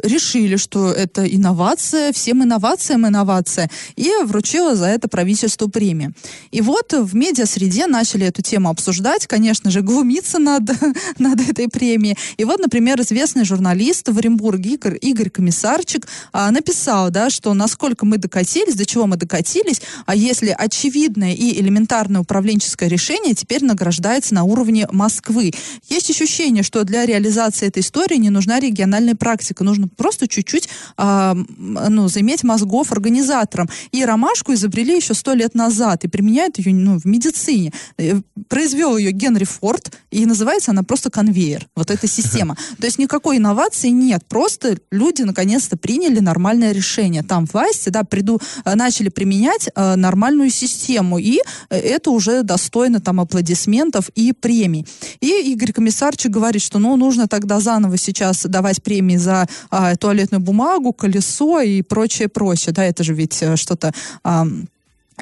решили, 0.02 0.56
что 0.56 0.90
это 0.90 1.24
инновация, 1.24 2.12
всем 2.12 2.42
инновациям 2.42 3.06
инновация, 3.06 3.70
и 3.96 4.10
вручила 4.24 4.76
за 4.76 4.86
это 4.86 5.08
правительству 5.08 5.68
премию. 5.68 6.12
И 6.50 6.60
вот 6.60 6.92
в 6.92 7.14
медиа-среде 7.14 7.86
начали 7.86 8.26
эту 8.26 8.42
тему 8.42 8.68
обсуждать, 8.68 9.26
конечно 9.26 9.70
же, 9.70 9.80
глумиться 9.80 10.38
над, 10.38 10.64
над 11.18 11.40
этой 11.48 11.68
премией. 11.68 12.16
И 12.36 12.44
вот, 12.44 12.60
например, 12.60 13.00
известный 13.00 13.44
журналист 13.44 14.08
в 14.08 14.18
Оренбурге 14.18 14.74
Игорь, 14.74 14.98
Игорь 15.00 15.30
Комиссарчик 15.30 16.06
а, 16.32 16.50
написал, 16.50 17.10
да, 17.10 17.30
что 17.30 17.54
насколько 17.54 18.04
мы 18.04 18.18
докатились, 18.18 18.74
до 18.74 18.84
чего 18.84 19.06
мы 19.06 19.16
докатились, 19.16 19.80
а 20.06 20.14
если 20.14 20.54
очевидное 20.56 21.32
и 21.32 21.58
элементарное 21.60 22.20
управленческое 22.20 22.88
решение 22.88 23.34
теперь 23.34 23.64
награждается 23.64 24.34
на 24.34 24.44
уровне 24.44 24.86
Москвы. 24.92 25.52
Есть 25.88 26.10
ощущение, 26.10 26.62
что 26.62 26.84
для 26.84 27.06
реализации 27.06 27.66
этой 27.66 27.80
истории 27.80 28.16
не 28.16 28.30
нужна 28.30 28.60
региональная 28.60 29.14
практика, 29.14 29.37
нужно 29.60 29.88
просто 29.88 30.28
чуть-чуть 30.28 30.68
а, 30.96 31.36
ну, 31.56 32.08
заиметь 32.08 32.44
мозгов 32.44 32.92
организаторам. 32.92 33.68
И 33.92 34.04
ромашку 34.04 34.54
изобрели 34.54 34.96
еще 34.96 35.14
сто 35.14 35.34
лет 35.34 35.54
назад 35.54 36.04
и 36.04 36.08
применяют 36.08 36.58
ее 36.58 36.74
ну, 36.74 36.98
в 36.98 37.04
медицине. 37.04 37.72
Э, 37.98 38.20
произвел 38.48 38.96
ее 38.96 39.12
Генри 39.12 39.44
Форд, 39.44 39.92
и 40.10 40.26
называется 40.26 40.70
она 40.70 40.82
просто 40.82 41.10
конвейер. 41.10 41.68
Вот 41.76 41.90
эта 41.90 42.06
система. 42.06 42.56
То 42.80 42.86
есть 42.86 42.98
никакой 42.98 43.36
инновации 43.38 43.88
нет, 43.88 44.24
просто 44.28 44.78
люди 44.90 45.22
наконец-то 45.22 45.76
приняли 45.76 46.20
нормальное 46.20 46.72
решение. 46.72 47.22
Там 47.22 47.46
власти, 47.46 47.88
да, 47.90 48.04
приду, 48.04 48.40
э, 48.64 48.74
начали 48.74 49.08
применять 49.08 49.68
э, 49.74 49.94
нормальную 49.96 50.50
систему, 50.50 51.18
и 51.18 51.40
э, 51.70 51.76
это 51.76 52.10
уже 52.10 52.42
достойно 52.42 53.00
там 53.00 53.20
аплодисментов 53.20 54.08
и 54.14 54.32
премий. 54.32 54.86
И 55.20 55.52
Игорь 55.52 55.72
Комиссарчик 55.72 56.30
говорит, 56.30 56.62
что 56.62 56.78
ну 56.78 56.96
нужно 56.96 57.28
тогда 57.28 57.60
заново 57.60 57.96
сейчас 57.96 58.44
давать 58.44 58.82
премии 58.82 59.16
за 59.16 59.27
э, 59.70 59.96
туалетную 59.96 60.40
бумагу, 60.40 60.92
колесо 60.92 61.60
и 61.60 61.82
прочее, 61.82 62.28
прочее. 62.28 62.72
Да, 62.72 62.84
это 62.84 63.04
же 63.04 63.14
ведь 63.14 63.42
э, 63.42 63.56
что-то... 63.56 63.92
Э, 64.24 64.44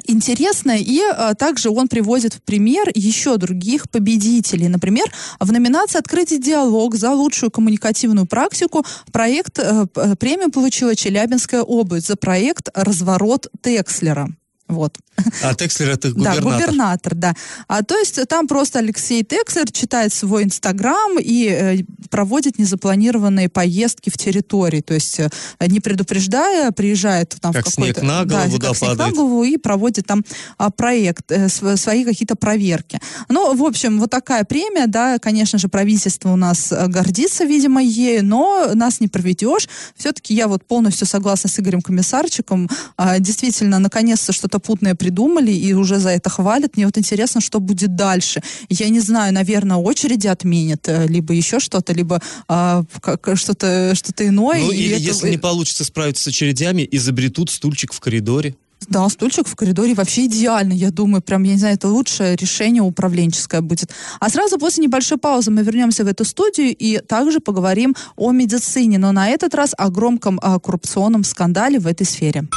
интересно. 0.05 0.75
И 0.77 0.99
а, 1.01 1.33
также 1.33 1.69
он 1.69 1.87
приводит 1.87 2.33
в 2.33 2.41
пример 2.41 2.89
еще 2.93 3.37
других 3.37 3.89
победителей. 3.89 4.67
Например, 4.67 5.05
в 5.39 5.51
номинации 5.51 5.99
«Открытый 5.99 6.39
диалог» 6.39 6.95
за 6.95 7.11
лучшую 7.11 7.51
коммуникативную 7.51 8.25
практику 8.27 8.85
проект 9.11 9.59
э, 9.59 9.85
премию 10.19 10.51
получила 10.51 10.95
Челябинская 10.95 11.61
область 11.61 12.07
за 12.07 12.15
проект 12.15 12.69
«Разворот 12.73 13.47
Текслера». 13.61 14.29
Вот. 14.67 14.97
А 15.43 15.53
Текслер 15.55 15.91
это 15.91 16.09
губернатор? 16.13 16.43
Да, 16.43 16.57
губернатор, 16.57 17.15
да. 17.15 17.35
А, 17.67 17.83
то 17.83 17.97
есть 17.97 18.19
там 18.27 18.47
просто 18.47 18.79
Алексей 18.79 19.23
Текслер 19.23 19.71
читает 19.71 20.13
свой 20.13 20.43
Инстаграм 20.43 21.17
и 21.19 21.47
э, 21.47 21.77
проводит 22.09 22.59
незапланированные 22.59 23.49
поездки 23.49 24.09
в 24.09 24.17
территории. 24.17 24.81
То 24.81 24.93
есть 24.93 25.19
э, 25.19 25.29
не 25.67 25.79
предупреждая, 25.79 26.71
приезжает 26.71 27.35
там 27.41 27.53
как 27.53 27.67
в 27.67 27.75
какой-то... 27.75 28.03
на 28.03 28.25
голову, 28.25 28.57
да, 28.57 28.67
как 28.67 28.77
снег 28.77 28.97
на 28.97 29.11
голову 29.11 29.43
и 29.43 29.57
проводит 29.57 30.05
там 30.05 30.23
а, 30.57 30.69
проект, 30.69 31.31
э, 31.31 31.49
св- 31.49 31.79
свои 31.79 32.03
какие-то 32.03 32.35
проверки. 32.35 32.99
Ну, 33.29 33.55
в 33.55 33.63
общем, 33.63 33.99
вот 33.99 34.09
такая 34.09 34.43
премия, 34.43 34.87
да, 34.87 35.17
конечно 35.19 35.59
же, 35.59 35.69
правительство 35.69 36.31
у 36.31 36.35
нас 36.35 36.71
э, 36.71 36.87
гордится, 36.87 37.45
видимо, 37.45 37.81
ею, 37.81 38.25
но 38.25 38.71
нас 38.73 38.99
не 38.99 39.07
проведешь. 39.07 39.67
Все-таки 39.95 40.33
я 40.33 40.47
вот 40.47 40.65
полностью 40.65 41.07
согласна 41.07 41.49
с 41.49 41.59
Игорем 41.59 41.81
Комиссарчиком. 41.81 42.69
А, 42.97 43.19
действительно, 43.19 43.79
наконец-то 43.79 44.33
что-то 44.33 44.56
путное 44.59 44.95
придумали 44.95 45.51
и 45.51 45.73
уже 45.73 45.99
за 45.99 46.09
это 46.09 46.29
хвалят. 46.29 46.75
Мне 46.77 46.85
вот 46.85 46.97
интересно, 46.97 47.41
что 47.41 47.59
будет 47.59 47.95
дальше. 47.95 48.41
Я 48.69 48.89
не 48.89 48.99
знаю, 48.99 49.33
наверное, 49.33 49.77
очереди 49.77 50.27
отменят, 50.27 50.87
э, 50.87 51.07
либо 51.07 51.33
еще 51.33 51.59
что-то, 51.59 51.93
либо 51.93 52.21
а, 52.47 52.83
как, 53.01 53.29
что-то 53.35 53.93
что 53.95 54.11
иное. 54.25 54.59
Ну, 54.59 54.71
и 54.71 54.77
или 54.77 54.95
это- 54.95 55.03
если 55.03 55.29
не 55.29 55.37
получится 55.37 55.83
справиться 55.83 56.23
с 56.23 56.27
очередями, 56.27 56.87
изобретут 56.91 57.49
стульчик 57.49 57.93
в 57.93 57.99
коридоре. 57.99 58.55
Да, 58.87 59.09
стульчик 59.09 59.47
в 59.47 59.55
коридоре 59.55 59.95
вообще 59.95 60.27
идеально, 60.27 60.71
я 60.71 60.91
думаю, 60.91 61.21
прям, 61.21 61.43
я 61.43 61.53
не 61.53 61.59
знаю, 61.59 61.75
это 61.75 61.87
лучшее 61.87 62.35
решение 62.35 62.81
управленческое 62.83 63.61
будет. 63.61 63.89
А 64.19 64.29
сразу 64.29 64.57
после 64.59 64.83
небольшой 64.83 65.17
паузы 65.17 65.51
мы 65.51 65.63
вернемся 65.63 66.03
в 66.03 66.07
эту 66.07 66.23
студию 66.23 66.75
и 66.77 66.99
также 66.99 67.39
поговорим 67.39 67.95
о 68.15 68.31
медицине, 68.31 68.97
но 68.99 69.11
на 69.11 69.29
этот 69.29 69.55
раз 69.55 69.73
о 69.77 69.89
громком 69.89 70.39
а, 70.41 70.59
коррупционном 70.59 71.23
скандале 71.23 71.79
в 71.79 71.87
этой 71.87 72.05
сфере. 72.05 72.47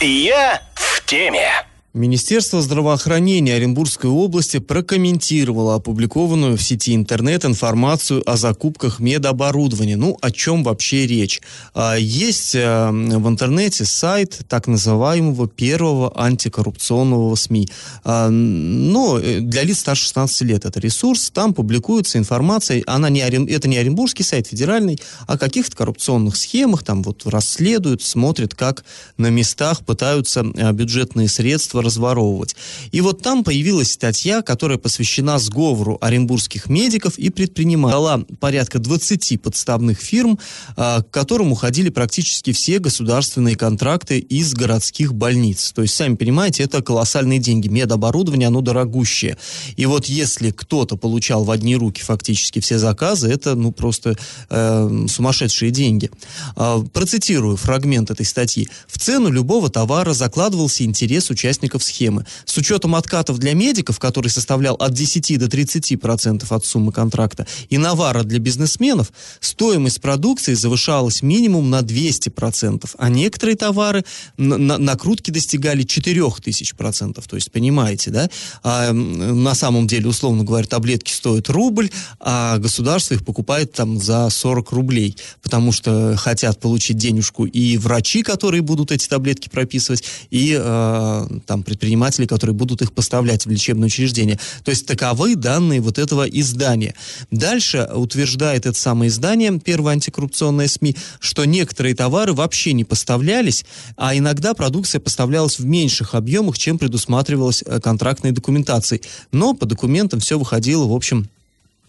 Я 0.00 0.62
в 0.74 0.91
теме. 1.12 1.71
Министерство 1.94 2.62
здравоохранения 2.62 3.54
Оренбургской 3.54 4.08
области 4.08 4.58
прокомментировало 4.58 5.74
опубликованную 5.74 6.56
в 6.56 6.62
сети 6.62 6.94
интернет 6.94 7.44
информацию 7.44 8.22
о 8.24 8.38
закупках 8.38 8.98
медоборудования. 8.98 9.98
Ну, 9.98 10.16
о 10.22 10.30
чем 10.30 10.62
вообще 10.62 11.06
речь? 11.06 11.42
А, 11.74 11.96
Есть 11.96 12.54
э, 12.54 12.88
в 12.90 13.28
интернете 13.28 13.84
сайт 13.84 14.40
так 14.48 14.68
называемого 14.68 15.46
первого 15.48 16.18
антикоррупционного 16.18 17.34
СМИ. 17.34 17.68
А, 18.04 18.30
Но 18.30 19.18
э, 19.18 19.40
для 19.40 19.62
лиц 19.62 19.80
старше 19.80 20.04
16 20.04 20.40
лет 20.48 20.64
это 20.64 20.80
ресурс. 20.80 21.30
Там 21.30 21.52
публикуется 21.52 22.16
информация. 22.16 22.82
Она 22.86 23.10
не, 23.10 23.20
это 23.20 23.68
не 23.68 23.76
оренбургский 23.76 24.24
сайт, 24.24 24.46
федеральный, 24.46 24.98
о 25.26 25.36
каких-то 25.36 25.76
коррупционных 25.76 26.36
схемах. 26.36 26.84
Там 26.84 27.02
вот 27.02 27.26
расследуют, 27.26 28.02
смотрят, 28.02 28.54
как 28.54 28.82
на 29.18 29.28
местах 29.28 29.84
пытаются 29.84 30.40
э, 30.54 30.72
бюджетные 30.72 31.28
средства 31.28 31.81
разворовывать. 31.82 32.56
И 32.90 33.00
вот 33.00 33.22
там 33.22 33.44
появилась 33.44 33.92
статья, 33.92 34.42
которая 34.42 34.78
посвящена 34.78 35.38
сговору 35.38 35.98
оренбургских 36.00 36.68
медиков 36.68 37.18
и 37.18 37.30
предпринимателей. 37.30 37.92
Дала 37.92 38.24
порядка 38.40 38.78
20 38.78 39.40
подставных 39.40 39.98
фирм, 39.98 40.38
а, 40.76 41.02
к 41.02 41.10
которым 41.10 41.52
уходили 41.52 41.88
практически 41.88 42.52
все 42.52 42.78
государственные 42.78 43.56
контракты 43.56 44.18
из 44.18 44.54
городских 44.54 45.14
больниц. 45.14 45.72
То 45.74 45.82
есть, 45.82 45.94
сами 45.94 46.14
понимаете, 46.14 46.62
это 46.62 46.82
колоссальные 46.82 47.38
деньги. 47.38 47.68
Медоборудование, 47.68 48.48
оно 48.48 48.60
дорогущее. 48.60 49.36
И 49.76 49.86
вот 49.86 50.06
если 50.06 50.50
кто-то 50.50 50.96
получал 50.96 51.44
в 51.44 51.50
одни 51.50 51.76
руки 51.76 52.02
фактически 52.02 52.60
все 52.60 52.78
заказы, 52.78 53.28
это 53.28 53.54
ну 53.54 53.72
просто 53.72 54.16
э, 54.50 55.06
сумасшедшие 55.08 55.70
деньги. 55.70 56.10
А, 56.56 56.80
процитирую 56.92 57.56
фрагмент 57.56 58.10
этой 58.10 58.26
статьи. 58.26 58.68
В 58.86 58.98
цену 58.98 59.30
любого 59.30 59.70
товара 59.70 60.12
закладывался 60.12 60.84
интерес 60.84 61.30
участников 61.30 61.71
схемы. 61.80 62.26
С 62.44 62.58
учетом 62.58 62.94
откатов 62.94 63.38
для 63.38 63.54
медиков, 63.54 63.98
который 63.98 64.28
составлял 64.28 64.74
от 64.74 64.92
10 64.92 65.38
до 65.38 65.48
30 65.48 65.96
процентов 65.96 66.50
от 66.52 66.66
суммы 66.66 66.92
контракта, 66.92 67.46
и 67.70 67.78
навара 67.78 68.24
для 68.24 68.40
бизнесменов, 68.40 69.12
стоимость 69.40 70.00
продукции 70.00 70.54
завышалась 70.54 71.22
минимум 71.22 71.70
на 71.70 71.82
200 71.82 72.30
процентов, 72.30 72.96
а 72.98 73.08
некоторые 73.08 73.56
товары 73.56 74.04
на- 74.36 74.58
на- 74.58 74.78
накрутки 74.78 75.30
достигали 75.30 75.84
4000 75.84 76.74
процентов. 76.74 77.28
То 77.28 77.36
есть, 77.36 77.52
понимаете, 77.52 78.10
да? 78.10 78.28
А, 78.62 78.92
на 78.92 79.54
самом 79.54 79.86
деле, 79.86 80.08
условно 80.08 80.42
говоря, 80.42 80.66
таблетки 80.66 81.12
стоят 81.12 81.48
рубль, 81.48 81.90
а 82.18 82.58
государство 82.58 83.14
их 83.14 83.24
покупает 83.24 83.72
там 83.72 84.00
за 84.00 84.28
40 84.30 84.72
рублей, 84.72 85.16
потому 85.42 85.70
что 85.72 86.16
хотят 86.16 86.58
получить 86.58 86.96
денежку 86.96 87.44
и 87.44 87.76
врачи, 87.76 88.22
которые 88.22 88.62
будут 88.62 88.90
эти 88.90 89.06
таблетки 89.06 89.48
прописывать, 89.48 90.04
и 90.30 90.58
э, 90.58 91.26
там 91.46 91.61
предприниматели, 91.62 92.26
которые 92.26 92.54
будут 92.54 92.82
их 92.82 92.92
поставлять 92.92 93.46
в 93.46 93.50
лечебное 93.50 93.86
учреждение. 93.86 94.38
То 94.64 94.70
есть 94.70 94.86
таковы 94.86 95.36
данные 95.36 95.80
вот 95.80 95.98
этого 95.98 96.24
издания. 96.24 96.94
Дальше 97.30 97.88
утверждает 97.94 98.66
это 98.66 98.78
самое 98.78 99.08
издание, 99.08 99.58
первое 99.58 99.94
антикоррупционное 99.94 100.68
СМИ, 100.68 100.96
что 101.20 101.44
некоторые 101.44 101.94
товары 101.94 102.32
вообще 102.32 102.72
не 102.72 102.84
поставлялись, 102.84 103.64
а 103.96 104.16
иногда 104.16 104.54
продукция 104.54 105.00
поставлялась 105.00 105.58
в 105.58 105.64
меньших 105.64 106.14
объемах, 106.14 106.58
чем 106.58 106.78
предусматривалось 106.78 107.62
э, 107.64 107.80
контрактной 107.80 108.32
документацией. 108.32 109.02
Но 109.32 109.54
по 109.54 109.66
документам 109.66 110.20
все 110.20 110.38
выходило, 110.38 110.86
в 110.86 110.92
общем, 110.92 111.28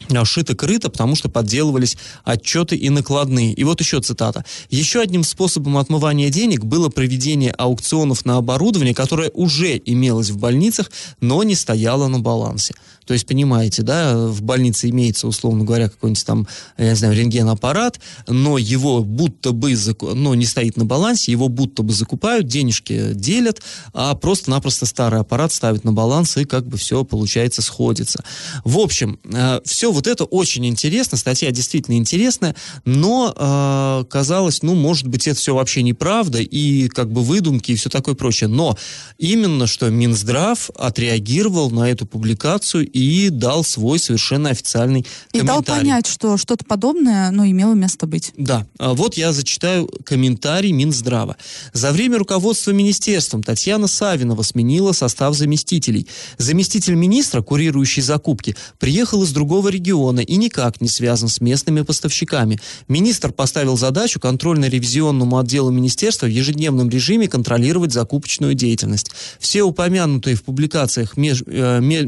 шито-крыто, 0.09 0.89
потому 0.89 1.15
что 1.15 1.29
подделывались 1.29 1.97
отчеты 2.23 2.75
и 2.75 2.89
накладные. 2.89 3.53
И 3.53 3.63
вот 3.63 3.81
еще 3.81 4.01
цитата. 4.01 4.45
Еще 4.69 5.01
одним 5.01 5.23
способом 5.23 5.77
отмывания 5.77 6.29
денег 6.29 6.63
было 6.63 6.89
проведение 6.89 7.51
аукционов 7.51 8.25
на 8.25 8.37
оборудование, 8.37 8.93
которое 8.93 9.29
уже 9.31 9.81
имелось 9.83 10.29
в 10.29 10.37
больницах, 10.37 10.91
но 11.19 11.43
не 11.43 11.55
стояло 11.55 12.07
на 12.07 12.19
балансе. 12.19 12.73
То 13.05 13.13
есть, 13.13 13.25
понимаете, 13.25 13.81
да, 13.83 14.27
в 14.27 14.41
больнице 14.41 14.89
имеется, 14.89 15.27
условно 15.27 15.63
говоря, 15.63 15.89
какой-нибудь 15.89 16.25
там, 16.25 16.47
я 16.77 16.89
не 16.89 16.95
знаю, 16.95 17.15
рентген-аппарат, 17.15 17.99
но 18.27 18.57
его 18.57 19.03
будто 19.03 19.51
бы, 19.51 19.75
но 20.13 20.35
не 20.35 20.45
стоит 20.45 20.77
на 20.77 20.85
балансе, 20.85 21.31
его 21.31 21.47
будто 21.47 21.83
бы 21.83 21.93
закупают, 21.93 22.47
денежки 22.47 23.13
делят, 23.13 23.61
а 23.93 24.15
просто-напросто 24.15 24.85
старый 24.85 25.19
аппарат 25.19 25.51
ставят 25.51 25.83
на 25.83 25.93
баланс, 25.93 26.37
и 26.37 26.45
как 26.45 26.67
бы 26.67 26.77
все, 26.77 27.03
получается, 27.03 27.61
сходится. 27.61 28.23
В 28.63 28.79
общем, 28.79 29.19
все 29.65 29.91
вот 29.91 30.07
это 30.07 30.25
очень 30.25 30.65
интересно, 30.65 31.17
статья 31.17 31.51
действительно 31.51 31.95
интересная, 31.95 32.55
но 32.85 33.33
э, 33.35 34.05
казалось, 34.09 34.63
ну, 34.63 34.75
может 34.75 35.07
быть, 35.07 35.27
это 35.27 35.39
все 35.39 35.55
вообще 35.55 35.83
неправда, 35.83 36.39
и 36.41 36.87
как 36.87 37.11
бы 37.11 37.21
выдумки 37.21 37.71
и 37.71 37.75
все 37.75 37.89
такое 37.89 38.15
прочее. 38.15 38.47
Но 38.47 38.77
именно 39.17 39.67
что 39.67 39.89
Минздрав 39.89 40.69
отреагировал 40.75 41.71
на 41.71 41.89
эту 41.89 42.05
публикацию 42.05 42.87
и 42.93 43.29
дал 43.29 43.63
свой 43.63 43.99
совершенно 43.99 44.49
официальный 44.51 45.05
И 45.33 45.41
дал 45.41 45.57
комментарий. 45.63 45.81
понять, 45.81 46.07
что 46.07 46.37
что-то 46.37 46.63
подобное, 46.63 47.31
ну, 47.31 47.45
имело 47.45 47.73
место 47.73 48.05
быть. 48.07 48.31
Да, 48.37 48.65
а 48.77 48.93
вот 48.93 49.15
я 49.17 49.33
зачитаю 49.33 49.89
комментарий 50.05 50.71
Минздрава. 50.71 51.35
За 51.73 51.91
время 51.91 52.19
руководства 52.19 52.71
министерством 52.71 53.41
Татьяна 53.43 53.87
Савинова 53.87 54.43
сменила 54.43 54.91
состав 54.93 55.35
заместителей. 55.35 56.07
Заместитель 56.37 56.93
министра, 56.93 57.41
курирующий 57.41 58.01
закупки, 58.03 58.55
приехал 58.79 59.23
из 59.23 59.31
другого 59.31 59.69
региона 59.69 60.19
и 60.19 60.35
никак 60.35 60.79
не 60.79 60.87
связан 60.87 61.29
с 61.29 61.41
местными 61.41 61.81
поставщиками. 61.81 62.59
Министр 62.87 63.31
поставил 63.31 63.75
задачу 63.77 64.19
контрольно-ревизионному 64.19 65.37
отделу 65.39 65.71
министерства 65.71 66.27
в 66.27 66.29
ежедневном 66.29 66.89
режиме 66.89 67.27
контролировать 67.27 67.91
закупочную 67.91 68.53
деятельность. 68.53 69.11
Все 69.39 69.63
упомянутые 69.63 70.35
в 70.35 70.43
публикациях 70.43 71.17
меж- 71.17 71.43
э, 71.47 71.79
ме- 71.81 72.03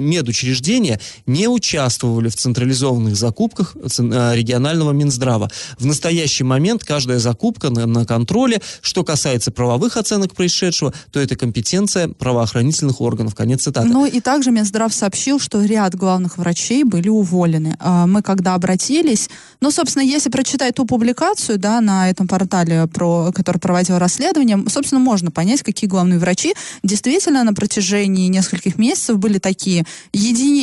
медучреждения 0.75 0.99
не 1.25 1.47
участвовали 1.47 2.29
в 2.29 2.35
централизованных 2.35 3.15
закупках 3.15 3.75
цен- 3.89 4.11
э, 4.13 4.35
регионального 4.35 4.91
Минздрава. 4.91 5.49
В 5.79 5.85
настоящий 5.85 6.43
момент 6.43 6.83
каждая 6.83 7.19
закупка 7.19 7.69
на, 7.69 7.85
на 7.85 8.05
контроле. 8.05 8.61
Что 8.81 9.03
касается 9.03 9.51
правовых 9.51 9.97
оценок 9.97 10.33
происшедшего, 10.35 10.93
то 11.11 11.19
это 11.19 11.35
компетенция 11.35 12.09
правоохранительных 12.09 13.01
органов. 13.01 13.35
Конец 13.35 13.63
цитаты. 13.63 13.87
Ну 13.87 14.05
и 14.05 14.19
также 14.19 14.51
Минздрав 14.51 14.93
сообщил, 14.93 15.39
что 15.39 15.63
ряд 15.63 15.95
главных 15.95 16.37
врачей 16.37 16.83
были 16.83 17.09
уволены. 17.09 17.75
А, 17.79 18.05
Мы 18.07 18.21
когда 18.21 18.53
обратились, 18.55 19.29
ну, 19.61 19.71
собственно, 19.71 20.03
если 20.03 20.29
прочитать 20.29 20.75
ту 20.75 20.85
публикацию, 20.85 21.57
да, 21.57 21.81
на 21.81 22.09
этом 22.09 22.27
портале, 22.27 22.87
про, 22.87 23.31
который 23.33 23.57
проводил 23.57 23.97
расследование, 23.97 24.63
собственно, 24.69 24.99
можно 24.99 25.31
понять, 25.31 25.63
какие 25.63 25.89
главные 25.89 26.19
врачи 26.19 26.53
действительно 26.83 27.43
на 27.43 27.53
протяжении 27.53 28.27
нескольких 28.27 28.77
месяцев 28.77 29.17
были 29.17 29.39
такие 29.39 29.85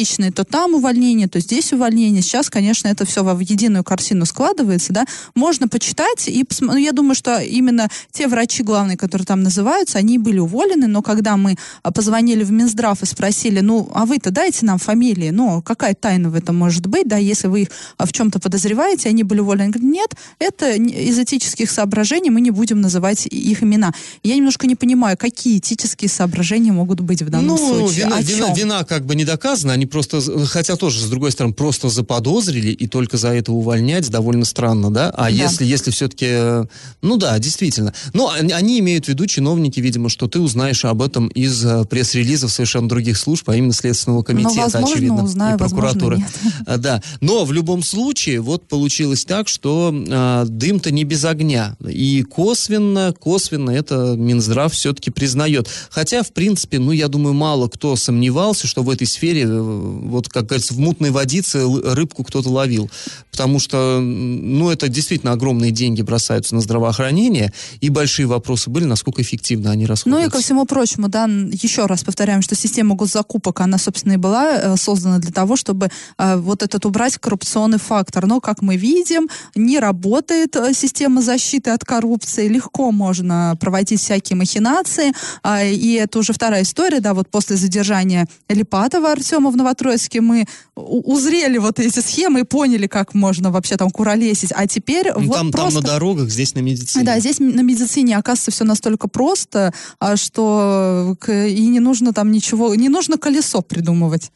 единичные, 0.02 0.32
то 0.32 0.44
там 0.44 0.74
увольнение, 0.74 1.28
то 1.28 1.40
здесь 1.40 1.72
увольнение. 1.72 2.22
Сейчас, 2.22 2.50
конечно, 2.50 2.88
это 2.88 3.04
все 3.04 3.22
в 3.22 3.38
единую 3.38 3.84
картину 3.84 4.26
складывается, 4.26 4.92
да. 4.92 5.04
Можно 5.34 5.68
почитать 5.68 6.28
и 6.28 6.44
посмотреть. 6.44 6.72
Ну, 6.72 6.84
я 6.84 6.92
думаю, 6.92 7.14
что 7.14 7.40
именно 7.40 7.88
те 8.12 8.26
врачи 8.26 8.62
главные, 8.62 8.96
которые 8.96 9.26
там 9.26 9.42
называются, 9.42 9.98
они 9.98 10.18
были 10.18 10.38
уволены, 10.38 10.86
но 10.86 11.02
когда 11.02 11.36
мы 11.36 11.56
а, 11.82 11.92
позвонили 11.92 12.44
в 12.44 12.50
Минздрав 12.50 13.02
и 13.02 13.06
спросили, 13.06 13.60
ну, 13.60 13.88
а 13.94 14.04
вы-то 14.04 14.30
дайте 14.30 14.66
нам 14.66 14.78
фамилии, 14.78 15.30
ну, 15.30 15.62
какая 15.62 15.94
тайна 15.94 16.30
в 16.30 16.34
этом 16.34 16.56
может 16.56 16.86
быть, 16.86 17.06
да, 17.06 17.16
если 17.16 17.48
вы 17.48 17.62
их 17.62 17.68
а, 17.98 18.06
в 18.06 18.12
чем-то 18.12 18.38
подозреваете, 18.38 19.08
они 19.08 19.22
были 19.22 19.40
уволены. 19.40 19.70
Говорят, 19.70 19.92
нет, 19.92 20.16
это 20.38 20.72
из 20.72 21.18
этических 21.18 21.70
соображений, 21.70 22.30
мы 22.30 22.40
не 22.40 22.50
будем 22.50 22.80
называть 22.80 23.26
их 23.26 23.62
имена. 23.62 23.92
Я 24.22 24.36
немножко 24.36 24.66
не 24.66 24.76
понимаю, 24.76 25.16
какие 25.16 25.58
этические 25.58 26.08
соображения 26.08 26.72
могут 26.72 27.00
быть 27.00 27.22
в 27.22 27.30
данном 27.30 27.48
ну, 27.48 27.58
случае. 27.58 28.06
вина, 28.06 28.20
вина- 28.20 28.54
вина 28.54 28.84
как 28.84 29.04
бы 29.04 29.14
не 29.14 29.24
доказана, 29.24 29.74
они 29.74 29.86
просто, 29.92 30.20
хотя 30.46 30.76
тоже, 30.76 31.00
с 31.00 31.08
другой 31.08 31.30
стороны, 31.30 31.54
просто 31.54 31.88
заподозрили, 31.88 32.70
и 32.70 32.86
только 32.88 33.16
за 33.18 33.28
это 33.28 33.52
увольнять 33.52 34.10
довольно 34.10 34.44
странно, 34.44 34.90
да? 34.90 35.10
А 35.10 35.24
Да. 35.24 35.28
если, 35.28 35.64
если 35.64 35.90
все-таки, 35.90 36.66
ну 37.02 37.16
да, 37.18 37.38
действительно. 37.38 37.92
Но 38.14 38.30
они, 38.30 38.80
имеют 38.80 39.04
в 39.04 39.08
виду, 39.08 39.26
чиновники, 39.26 39.78
видимо, 39.80 40.08
что 40.08 40.26
ты 40.26 40.40
узнаешь 40.40 40.84
об 40.84 41.02
этом 41.02 41.28
из 41.28 41.64
э, 41.64 41.84
пресс-релизов 41.84 42.50
совершенно 42.50 42.88
других 42.88 43.18
служб, 43.18 43.48
а 43.50 43.56
именно 43.56 43.72
Следственного 43.72 44.22
комитета, 44.22 44.54
Ну, 44.54 44.62
возможно, 44.62 44.94
очевидно, 44.94 45.24
узнаю, 45.24 45.56
и 45.56 45.58
прокуратуры. 45.58 46.18
А, 46.66 46.78
Да, 46.78 47.02
но 47.20 47.44
в 47.44 47.52
любом 47.52 47.82
случае 47.82 48.40
вот 48.40 48.66
получилось 48.66 49.24
так, 49.24 49.48
что 49.48 49.92
а, 50.10 50.44
дым-то 50.46 50.90
не 50.90 51.04
без 51.04 51.24
огня. 51.24 51.76
И 51.86 52.22
косвенно, 52.22 53.14
косвенно 53.18 53.70
это 53.70 54.14
Минздрав 54.16 54.72
все-таки 54.72 55.10
признает. 55.10 55.68
Хотя, 55.90 56.22
в 56.22 56.32
принципе, 56.32 56.78
ну, 56.78 56.92
я 56.92 57.08
думаю, 57.08 57.34
мало 57.34 57.68
кто 57.68 57.96
сомневался, 57.96 58.66
что 58.66 58.82
в 58.82 58.90
этой 58.90 59.06
сфере, 59.06 59.44
э, 59.46 59.81
вот, 59.82 60.28
как 60.28 60.46
говорится, 60.46 60.74
в 60.74 60.78
мутной 60.78 61.10
водице 61.10 61.64
рыбку 61.66 62.24
кто-то 62.24 62.48
ловил. 62.48 62.90
Потому 63.32 63.58
что, 63.58 63.98
ну, 64.00 64.70
это 64.70 64.88
действительно 64.88 65.32
огромные 65.32 65.70
деньги 65.70 66.02
бросаются 66.02 66.54
на 66.54 66.60
здравоохранение, 66.60 67.50
и 67.80 67.88
большие 67.88 68.26
вопросы 68.26 68.68
были, 68.68 68.84
насколько 68.84 69.22
эффективно 69.22 69.70
они 69.70 69.84
Ну 69.84 69.86
и 69.86 69.88
расходуются. 69.88 70.30
ко 70.30 70.38
всему 70.38 70.66
прочему, 70.66 71.08
да, 71.08 71.24
еще 71.24 71.86
раз 71.86 72.04
повторяем, 72.04 72.42
что 72.42 72.54
система 72.54 72.94
госзакупок, 72.94 73.62
она, 73.62 73.78
собственно, 73.78 74.12
и 74.12 74.16
была 74.18 74.52
э, 74.52 74.76
создана 74.76 75.18
для 75.18 75.32
того, 75.32 75.56
чтобы 75.56 75.88
э, 76.18 76.36
вот 76.36 76.62
этот 76.62 76.84
убрать 76.84 77.16
коррупционный 77.16 77.78
фактор. 77.78 78.26
Но, 78.26 78.42
как 78.42 78.60
мы 78.60 78.76
видим, 78.76 79.30
не 79.54 79.78
работает 79.78 80.54
э, 80.56 80.74
система 80.74 81.22
защиты 81.22 81.70
от 81.70 81.86
коррупции, 81.86 82.48
легко 82.48 82.92
можно 82.92 83.56
проводить 83.58 84.00
всякие 84.00 84.36
махинации, 84.36 85.14
а, 85.42 85.64
и 85.64 85.92
это 85.94 86.18
уже 86.18 86.34
вторая 86.34 86.64
история, 86.64 87.00
да, 87.00 87.14
вот 87.14 87.30
после 87.30 87.56
задержания 87.56 88.28
Липатова 88.50 89.12
Артема 89.12 89.50
в 89.50 89.56
Новотроицке 89.56 90.20
мы 90.20 90.44
узрели 90.74 91.56
вот 91.56 91.78
эти 91.80 92.00
схемы 92.00 92.40
и 92.40 92.44
поняли, 92.44 92.86
как 92.86 93.14
можно 93.22 93.52
вообще 93.52 93.76
там 93.76 93.90
куролесить, 93.90 94.52
а 94.52 94.66
теперь 94.66 95.12
Ну, 95.14 95.26
вот 95.26 95.36
там, 95.36 95.50
там 95.52 95.60
просто... 95.62 95.80
на 95.80 95.86
дорогах, 95.86 96.28
здесь 96.28 96.54
на 96.56 96.58
медицине. 96.58 97.04
Да, 97.04 97.20
здесь 97.20 97.38
на 97.38 97.62
медицине 97.62 98.18
оказывается 98.18 98.50
все 98.50 98.64
настолько 98.64 99.06
просто, 99.06 99.72
а, 100.00 100.16
что 100.16 101.16
и 101.28 101.66
не 101.68 101.78
нужно 101.78 102.12
там 102.12 102.32
ничего, 102.32 102.74
не 102.74 102.88
нужно 102.88 103.16
колесо 103.18 103.62
придумывать. 103.62 104.32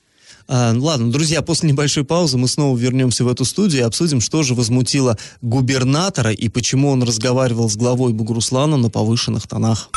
А, 0.48 0.72
ладно, 0.76 1.10
друзья, 1.10 1.42
после 1.42 1.68
небольшой 1.70 2.04
паузы 2.04 2.38
мы 2.38 2.46
снова 2.46 2.78
вернемся 2.78 3.24
в 3.24 3.28
эту 3.28 3.44
студию 3.44 3.82
и 3.82 3.84
обсудим, 3.84 4.20
что 4.20 4.44
же 4.44 4.54
возмутило 4.54 5.18
губернатора 5.42 6.30
и 6.30 6.48
почему 6.48 6.90
он 6.90 7.02
разговаривал 7.02 7.68
с 7.68 7.76
главой 7.76 8.12
Бугуруслана 8.12 8.76
на 8.76 8.88
повышенных 8.88 9.48
тонах. 9.48 9.90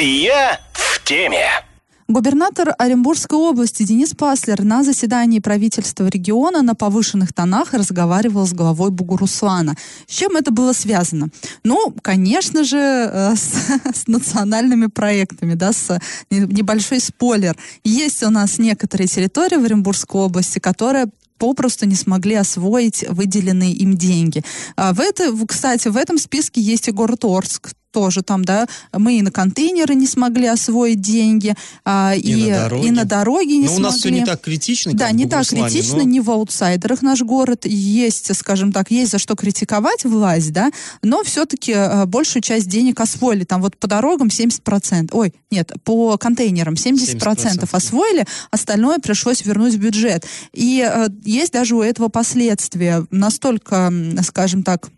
Я 0.00 0.58
в 0.72 1.04
теме. 1.04 1.67
Губернатор 2.10 2.74
Оренбургской 2.78 3.38
области 3.38 3.82
Денис 3.82 4.14
Паслер 4.14 4.64
на 4.64 4.82
заседании 4.82 5.40
правительства 5.40 6.06
региона 6.06 6.62
на 6.62 6.74
повышенных 6.74 7.34
тонах 7.34 7.74
разговаривал 7.74 8.46
с 8.46 8.54
главой 8.54 8.90
Бугуруслана. 8.90 9.76
С 10.06 10.14
чем 10.14 10.34
это 10.36 10.50
было 10.50 10.72
связано? 10.72 11.28
Ну, 11.64 11.94
конечно 12.00 12.64
же, 12.64 12.78
э, 12.78 13.34
с, 13.36 13.52
с 13.94 14.06
национальными 14.06 14.86
проектами, 14.86 15.52
да, 15.52 15.74
с 15.74 16.00
не- 16.30 16.46
небольшой 16.46 17.00
спойлер. 17.00 17.58
Есть 17.84 18.22
у 18.22 18.30
нас 18.30 18.58
некоторые 18.58 19.06
территории 19.06 19.56
в 19.56 19.64
Оренбургской 19.66 20.22
области, 20.22 20.60
которые 20.60 21.08
попросту 21.36 21.86
не 21.86 21.94
смогли 21.94 22.36
освоить 22.36 23.04
выделенные 23.08 23.72
им 23.72 23.98
деньги. 23.98 24.42
А 24.76 24.94
в 24.94 25.00
это, 25.00 25.30
кстати, 25.46 25.88
в 25.88 25.96
этом 25.98 26.16
списке 26.16 26.62
есть 26.62 26.88
и 26.88 26.90
город 26.90 27.26
Орск, 27.26 27.70
тоже 27.90 28.22
там, 28.22 28.44
да, 28.44 28.66
мы 28.92 29.18
и 29.18 29.22
на 29.22 29.30
контейнеры 29.30 29.94
не 29.94 30.06
смогли 30.06 30.46
освоить 30.46 31.00
деньги, 31.00 31.54
а, 31.84 32.14
и, 32.14 32.20
И 32.20 32.50
на 32.50 32.58
дороги. 32.60 32.86
и 32.86 32.90
на 32.90 33.04
дороги 33.04 33.52
не 33.54 33.66
Но 33.66 33.74
у 33.76 33.78
нас 33.78 33.94
все 33.94 34.02
смогли. 34.02 34.20
не 34.20 34.26
так 34.26 34.40
критично, 34.40 34.92
Да, 34.94 35.10
не 35.10 35.26
так 35.26 35.46
критично, 35.46 35.98
но- 35.98 36.02
не 36.02 36.20
в 36.20 36.30
аутсайдерах 36.30 37.02
наш 37.02 37.22
город. 37.22 37.64
Есть, 37.66 38.34
скажем 38.36 38.72
так, 38.72 38.90
есть 38.90 39.12
за 39.12 39.18
что 39.18 39.34
критиковать 39.36 40.04
власть, 40.04 40.52
да, 40.52 40.70
но 41.02 41.22
все-таки 41.24 41.74
большую 42.06 42.42
часть 42.42 42.68
денег 42.68 43.00
освоили. 43.00 43.44
Там 43.44 43.62
вот 43.62 43.76
по 43.76 43.86
дорогам 43.88 44.28
70%. 44.30 45.10
Ой, 45.12 45.32
нет, 45.50 45.72
по 45.84 46.16
контейнерам 46.18 46.74
70%, 46.74 47.18
70%. 47.18 47.68
освоили, 47.72 48.26
остальное 48.50 48.98
пришлось 48.98 49.44
вернуть 49.44 49.74
в 49.74 49.78
бюджет. 49.78 50.26
И 50.52 50.86
э, 50.86 51.08
есть 51.24 51.52
даже 51.52 51.74
у 51.74 51.82
этого 51.82 52.08
последствия. 52.08 53.06
Настолько, 53.10 53.92
скажем 54.22 54.62
так, 54.62 54.88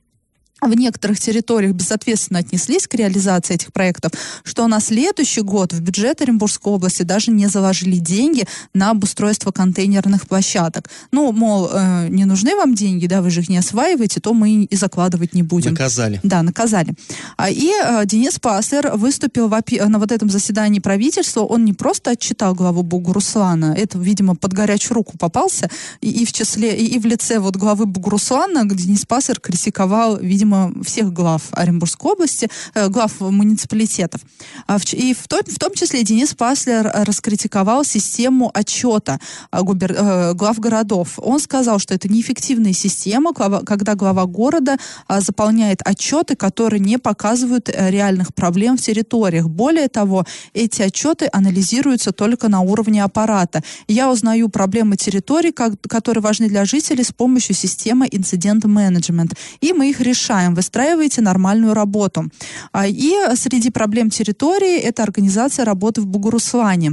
в 0.61 0.75
некоторых 0.75 1.18
территориях 1.18 1.73
безответственно 1.73 2.40
отнеслись 2.40 2.87
к 2.87 2.94
реализации 2.94 3.55
этих 3.55 3.73
проектов, 3.73 4.12
что 4.44 4.66
на 4.68 4.81
следующий 4.81 5.42
год 5.42 5.73
в 5.73 5.81
бюджет 5.81 6.20
Оренбургской 6.20 6.73
области 6.73 7.03
даже 7.03 7.31
не 7.31 7.46
заложили 7.46 7.96
деньги 7.96 8.46
на 8.75 8.90
обустройство 8.90 9.51
контейнерных 9.53 10.27
площадок. 10.27 10.90
Ну, 11.12 11.33
мол, 11.33 11.70
э, 11.73 12.09
не 12.09 12.25
нужны 12.25 12.57
вам 12.57 12.75
деньги, 12.75 13.07
да, 13.07 13.23
вы 13.23 13.31
же 13.31 13.40
их 13.40 13.49
не 13.49 13.59
осваиваете, 13.59 14.20
то 14.20 14.35
мы 14.35 14.64
и 14.64 14.77
закладывать 14.77 15.35
не 15.35 15.42
будем. 15.42 15.73
Наказали. 15.73 16.20
Да, 16.23 16.42
наказали. 16.42 16.94
А, 17.37 17.51
И 17.51 17.70
э, 17.70 18.03
Денис 18.07 18.38
Паслер 18.38 18.92
выступил 18.96 19.49
в 19.49 19.61
на 19.88 19.99
вот 19.99 20.12
этом 20.12 20.31
заседании 20.31 20.81
правительства. 20.81 21.40
Он 21.42 21.64
не 21.64 21.73
просто 21.73 22.12
отчитал 22.12 22.55
главу 22.55 22.83
Бугуруслана, 22.83 23.75
это, 23.77 23.99
видимо, 23.99 24.35
под 24.35 24.53
горячую 24.53 24.94
руку 24.96 25.18
попался, 25.18 25.70
и, 26.01 26.11
и 26.11 26.25
в 26.25 26.33
числе, 26.33 26.77
и, 26.77 26.87
и 26.96 26.99
в 26.99 27.07
лице 27.07 27.38
вот 27.38 27.57
главы 27.57 27.87
Бугуруслана 27.87 28.64
Денис 28.64 29.05
Паслер 29.07 29.40
критиковал, 29.40 30.18
видимо, 30.18 30.49
всех 30.84 31.12
глав 31.12 31.42
Оренбургской 31.52 32.12
области, 32.12 32.48
э, 32.74 32.88
глав 32.88 33.20
муниципалитетов. 33.20 34.20
А 34.66 34.78
и 34.92 35.14
в 35.14 35.28
том, 35.28 35.40
в 35.46 35.58
том 35.58 35.74
числе 35.74 36.02
Денис 36.02 36.34
Паслер 36.34 36.86
э, 36.86 37.04
раскритиковал 37.04 37.84
систему 37.84 38.50
отчета 38.54 39.18
а, 39.50 39.62
губер- 39.62 39.94
э, 39.96 40.34
глав 40.34 40.58
городов. 40.58 41.18
Он 41.18 41.40
сказал, 41.40 41.78
что 41.78 41.94
это 41.94 42.08
неэффективная 42.08 42.72
система, 42.72 43.32
когда 43.32 43.94
глава 43.94 44.26
города 44.26 44.76
а, 45.06 45.20
заполняет 45.20 45.80
отчеты, 45.84 46.36
которые 46.36 46.80
не 46.80 46.98
показывают 46.98 47.68
э, 47.68 47.90
реальных 47.90 48.34
проблем 48.34 48.76
в 48.76 48.80
территориях. 48.80 49.48
Более 49.48 49.88
того, 49.88 50.24
эти 50.54 50.82
отчеты 50.82 51.28
анализируются 51.32 52.12
только 52.12 52.48
на 52.48 52.60
уровне 52.60 53.04
аппарата. 53.04 53.62
Я 53.88 54.10
узнаю 54.10 54.48
проблемы 54.48 54.96
территорий, 54.96 55.52
которые 55.52 56.22
важны 56.22 56.48
для 56.48 56.64
жителей 56.64 57.04
с 57.04 57.12
помощью 57.12 57.54
системы 57.54 58.08
инцидент-менеджмент. 58.10 59.34
И 59.60 59.72
мы 59.72 59.90
их 59.90 60.00
решаем. 60.00 60.39
Выстраивайте 60.48 61.20
нормальную 61.20 61.74
работу. 61.74 62.31
А, 62.72 62.87
И 62.87 63.12
среди 63.35 63.70
проблем 63.70 64.11
территории 64.11 64.79
это 64.79 65.03
организация 65.03 65.64
работы 65.64 66.00
в 66.00 66.07
Бугуруслане. 66.07 66.92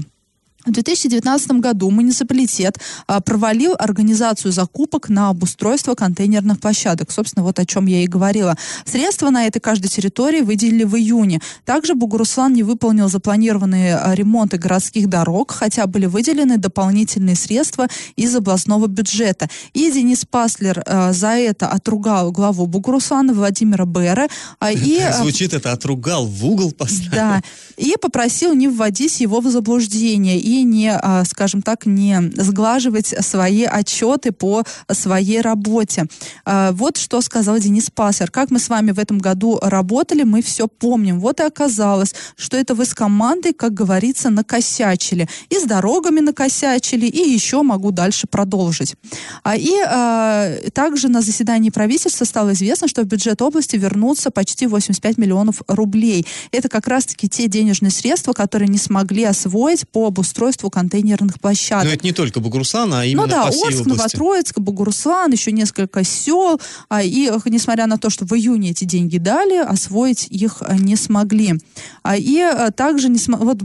В 0.67 0.71
2019 0.71 1.51
году 1.61 1.89
муниципалитет 1.89 2.77
а, 3.07 3.21
провалил 3.21 3.73
организацию 3.79 4.51
закупок 4.51 5.07
на 5.07 5.29
обустройство 5.29 5.95
контейнерных 5.95 6.59
площадок. 6.59 7.09
Собственно, 7.09 7.45
вот 7.45 7.57
о 7.57 7.65
чем 7.65 7.85
я 7.85 8.03
и 8.03 8.07
говорила. 8.07 8.57
Средства 8.83 9.29
на 9.29 9.47
этой 9.47 9.59
каждой 9.59 9.87
территории 9.87 10.41
выделили 10.41 10.83
в 10.83 10.97
июне. 10.97 11.39
Также 11.63 11.95
Бугуруслан 11.95 12.53
не 12.53 12.63
выполнил 12.63 13.07
запланированные 13.07 13.95
а, 13.95 14.13
ремонты 14.13 14.57
городских 14.57 15.07
дорог, 15.07 15.51
хотя 15.51 15.87
были 15.87 16.05
выделены 16.05 16.57
дополнительные 16.57 17.37
средства 17.37 17.87
из 18.17 18.35
областного 18.35 18.87
бюджета. 18.87 19.49
И 19.73 19.89
Денис 19.89 20.25
Паслер 20.29 20.83
а, 20.85 21.13
за 21.13 21.29
это 21.29 21.69
отругал 21.69 22.33
главу 22.33 22.65
Бугуруслана 22.65 23.33
Владимира 23.33 23.85
Бера. 23.85 24.27
А, 24.59 24.71
и, 24.73 24.99
а, 24.99 25.13
Звучит 25.13 25.53
это 25.53 25.71
«отругал», 25.71 26.25
в 26.25 26.45
угол 26.45 26.73
поставил. 26.73 27.11
Да, 27.11 27.41
и 27.77 27.95
попросил 28.01 28.53
не 28.53 28.67
вводить 28.67 29.21
его 29.21 29.39
в 29.39 29.49
заблуждение 29.49 30.37
и 30.37 30.56
не, 30.63 30.91
а, 30.91 31.23
скажем 31.25 31.61
так, 31.61 31.85
не 31.85 32.31
сглаживать 32.35 33.13
свои 33.21 33.63
отчеты 33.63 34.31
по 34.31 34.63
своей 34.91 35.41
работе. 35.41 36.05
А, 36.45 36.71
вот 36.71 36.97
что 36.97 37.21
сказал 37.21 37.59
Денис 37.59 37.89
Пассер. 37.89 38.31
Как 38.31 38.51
мы 38.51 38.59
с 38.59 38.69
вами 38.69 38.91
в 38.91 38.99
этом 38.99 39.19
году 39.19 39.59
работали, 39.61 40.23
мы 40.23 40.41
все 40.41 40.67
помним. 40.67 41.19
Вот 41.19 41.39
и 41.39 41.43
оказалось, 41.43 42.13
что 42.35 42.57
это 42.57 42.75
вы 42.75 42.85
с 42.85 42.93
командой, 42.93 43.53
как 43.53 43.73
говорится, 43.73 44.29
накосячили. 44.29 45.27
И 45.49 45.59
с 45.59 45.63
дорогами 45.63 46.19
накосячили, 46.19 47.05
и 47.05 47.29
еще 47.29 47.61
могу 47.61 47.91
дальше 47.91 48.27
продолжить. 48.27 48.95
А, 49.43 49.55
и 49.55 50.69
также 50.71 51.07
на 51.07 51.21
заседании 51.21 51.69
правительства 51.69 52.25
стало 52.25 52.53
известно, 52.53 52.87
что 52.87 53.03
в 53.03 53.05
бюджет 53.05 53.41
области 53.41 53.75
вернутся 53.75 54.31
почти 54.31 54.67
85 54.67 55.17
миллионов 55.17 55.61
рублей. 55.67 56.25
Это 56.51 56.69
как 56.69 56.87
раз-таки 56.87 57.29
те 57.29 57.47
денежные 57.47 57.91
средства, 57.91 58.33
которые 58.33 58.69
не 58.69 58.77
смогли 58.77 59.23
освоить 59.23 59.87
по 59.89 60.07
обустройству 60.07 60.46
контейнерных 60.69 61.39
площадок. 61.39 61.85
Но 61.85 61.91
это 61.91 62.05
не 62.05 62.13
только 62.13 62.39
Бугуруслан, 62.39 62.93
а 62.93 63.05
именно 63.05 63.23
ну, 63.23 63.27
да, 63.27 63.45
по 63.45 63.51
всей 63.51 63.67
Орск, 63.67 63.81
области. 63.81 63.97
Новотроицк, 63.97 64.59
Бугуруслан, 64.59 65.31
еще 65.31 65.51
несколько 65.51 66.03
сел. 66.03 66.59
А, 66.89 67.03
и 67.03 67.31
несмотря 67.45 67.87
на 67.87 67.97
то, 67.97 68.09
что 68.09 68.25
в 68.25 68.33
июне 68.33 68.71
эти 68.71 68.85
деньги 68.85 69.17
дали, 69.17 69.57
освоить 69.57 70.27
их 70.29 70.61
не 70.79 70.95
смогли. 70.95 71.55
А, 72.03 72.17
и 72.17 72.39
а, 72.39 72.71
также 72.71 73.09
не 73.09 73.17
см... 73.17 73.43
вот 73.43 73.61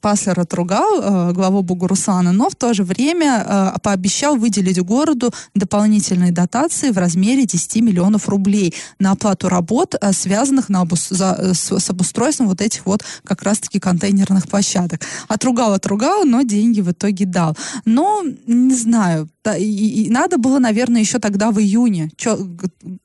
Паслер 0.00 0.38
отругал 0.38 1.00
э, 1.00 1.32
главу 1.32 1.62
Бугурусана, 1.62 2.32
но 2.32 2.50
в 2.50 2.54
то 2.54 2.74
же 2.74 2.84
время 2.84 3.44
э, 3.46 3.78
пообещал 3.82 4.36
выделить 4.36 4.80
городу 4.80 5.32
дополнительные 5.54 6.32
дотации 6.32 6.90
в 6.90 6.98
размере 6.98 7.46
10 7.46 7.76
миллионов 7.82 8.28
рублей 8.28 8.74
на 8.98 9.12
оплату 9.12 9.48
работ, 9.48 9.94
э, 10.00 10.12
связанных 10.12 10.68
на 10.68 10.82
обус, 10.82 11.08
за, 11.08 11.36
э, 11.38 11.54
с, 11.54 11.72
с 11.72 11.90
обустройством 11.90 12.48
вот 12.48 12.60
этих 12.60 12.84
вот 12.84 13.02
как 13.24 13.42
раз-таки 13.42 13.80
контейнерных 13.80 14.46
площадок. 14.48 15.00
Отругал, 15.28 15.72
отругал, 15.72 16.24
но 16.24 16.42
деньги 16.42 16.82
в 16.82 16.90
итоге 16.90 17.24
дал. 17.24 17.56
Но, 17.84 18.22
не 18.46 18.74
знаю, 18.74 19.28
и, 19.54 20.04
и 20.04 20.10
надо 20.10 20.38
было, 20.38 20.58
наверное, 20.58 21.00
еще 21.00 21.18
тогда 21.18 21.50
в 21.50 21.60
июне 21.60 22.10
чё, 22.16 22.38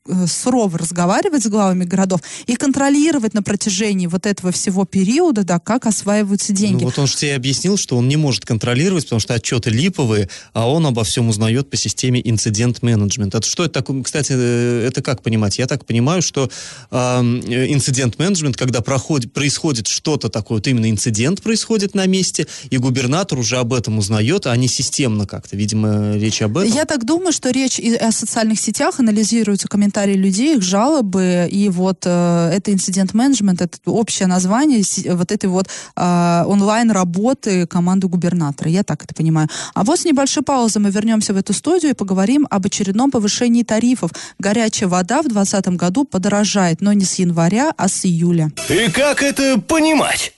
э, 0.08 0.28
сурово 0.28 0.78
разговаривать 0.78 1.44
с 1.44 1.48
главами 1.48 1.84
городов 1.84 2.22
и 2.48 2.56
контролировать 2.56 3.34
на 3.34 3.44
протяжении 3.44 4.08
вот 4.08 4.26
этого 4.26 4.52
всего 4.52 4.86
периода, 4.86 5.44
да, 5.44 5.60
как 5.60 5.86
осваиваются 5.86 6.54
деньги. 6.54 6.84
Ну, 6.84 6.86
вот 6.86 6.98
он 6.98 7.08
же 7.08 7.18
тебе 7.18 7.36
объяснил, 7.36 7.78
что 7.78 7.98
он 7.98 8.08
не 8.08 8.18
может 8.18 8.46
контролировать, 8.46 9.04
потому 9.04 9.20
что 9.20 9.34
отчеты 9.34 9.70
липовые, 9.70 10.30
а 10.54 10.70
он 10.70 10.86
обо 10.86 11.04
всем 11.04 11.28
узнает 11.28 11.70
по 11.70 11.78
системе 11.78 12.22
инцидент-менеджмент. 12.24 13.36
Это 13.36 13.46
что 13.46 13.66
это 13.66 13.74
такое? 13.74 14.02
Кстати, 14.04 14.34
э, 14.36 14.86
это 14.88 15.02
как 15.02 15.22
понимать? 15.22 15.58
Я 15.60 15.68
так 15.68 15.86
понимаю, 15.86 16.22
что 16.22 16.50
инцидент-менеджмент, 16.92 18.56
когда 18.56 18.80
проходит, 18.82 19.34
происходит 19.34 19.88
что-то 19.88 20.30
такое, 20.30 20.60
вот 20.60 20.68
именно 20.68 20.90
инцидент 20.90 21.42
происходит 21.42 21.96
на 21.96 22.06
месте, 22.06 22.48
и 22.70 22.78
губернатор 22.78 23.38
уже 23.38 23.58
об 23.58 23.74
этом 23.74 23.98
узнает, 23.98 24.46
а 24.46 24.56
не 24.56 24.68
системно 24.68 25.26
как-то. 25.28 25.58
Видимо, 25.58 26.16
речь 26.16 26.31
речь 26.32 26.42
об 26.42 26.58
этом? 26.58 26.72
Я 26.72 26.86
так 26.86 27.06
думаю, 27.06 27.32
что 27.32 27.52
речь 27.52 27.80
и 27.80 27.96
о 27.96 28.12
социальных 28.12 28.60
сетях, 28.60 29.00
анализируются 29.00 29.68
комментарии 29.68 30.14
людей, 30.14 30.56
их 30.56 30.64
жалобы, 30.64 31.48
и 31.52 31.70
вот 31.70 32.04
э, 32.06 32.52
это 32.54 32.72
инцидент-менеджмент, 32.72 33.62
это 33.62 33.78
общее 33.86 34.28
название 34.28 34.84
вот 35.14 35.32
этой 35.32 35.50
вот 35.50 35.68
э, 35.96 36.44
онлайн-работы 36.46 37.68
команды 37.68 38.08
губернатора. 38.08 38.70
Я 38.70 38.84
так 38.84 39.04
это 39.04 39.14
понимаю. 39.14 39.50
А 39.74 39.84
вот 39.84 40.00
с 40.00 40.06
небольшой 40.06 40.44
паузы 40.44 40.80
мы 40.80 40.90
вернемся 40.90 41.34
в 41.34 41.38
эту 41.38 41.54
студию 41.54 41.92
и 41.92 41.96
поговорим 41.96 42.48
об 42.50 42.66
очередном 42.66 43.12
повышении 43.12 43.64
тарифов. 43.64 44.12
Горячая 44.40 44.90
вода 44.90 45.22
в 45.22 45.28
2020 45.28 45.68
году 45.78 46.06
подорожает, 46.06 46.82
но 46.82 46.94
не 46.94 47.06
с 47.06 47.16
января, 47.16 47.72
а 47.78 47.88
с 47.88 48.06
июля. 48.06 48.52
И 48.70 48.90
как 48.92 49.22
это 49.22 49.60
понимать? 49.60 50.34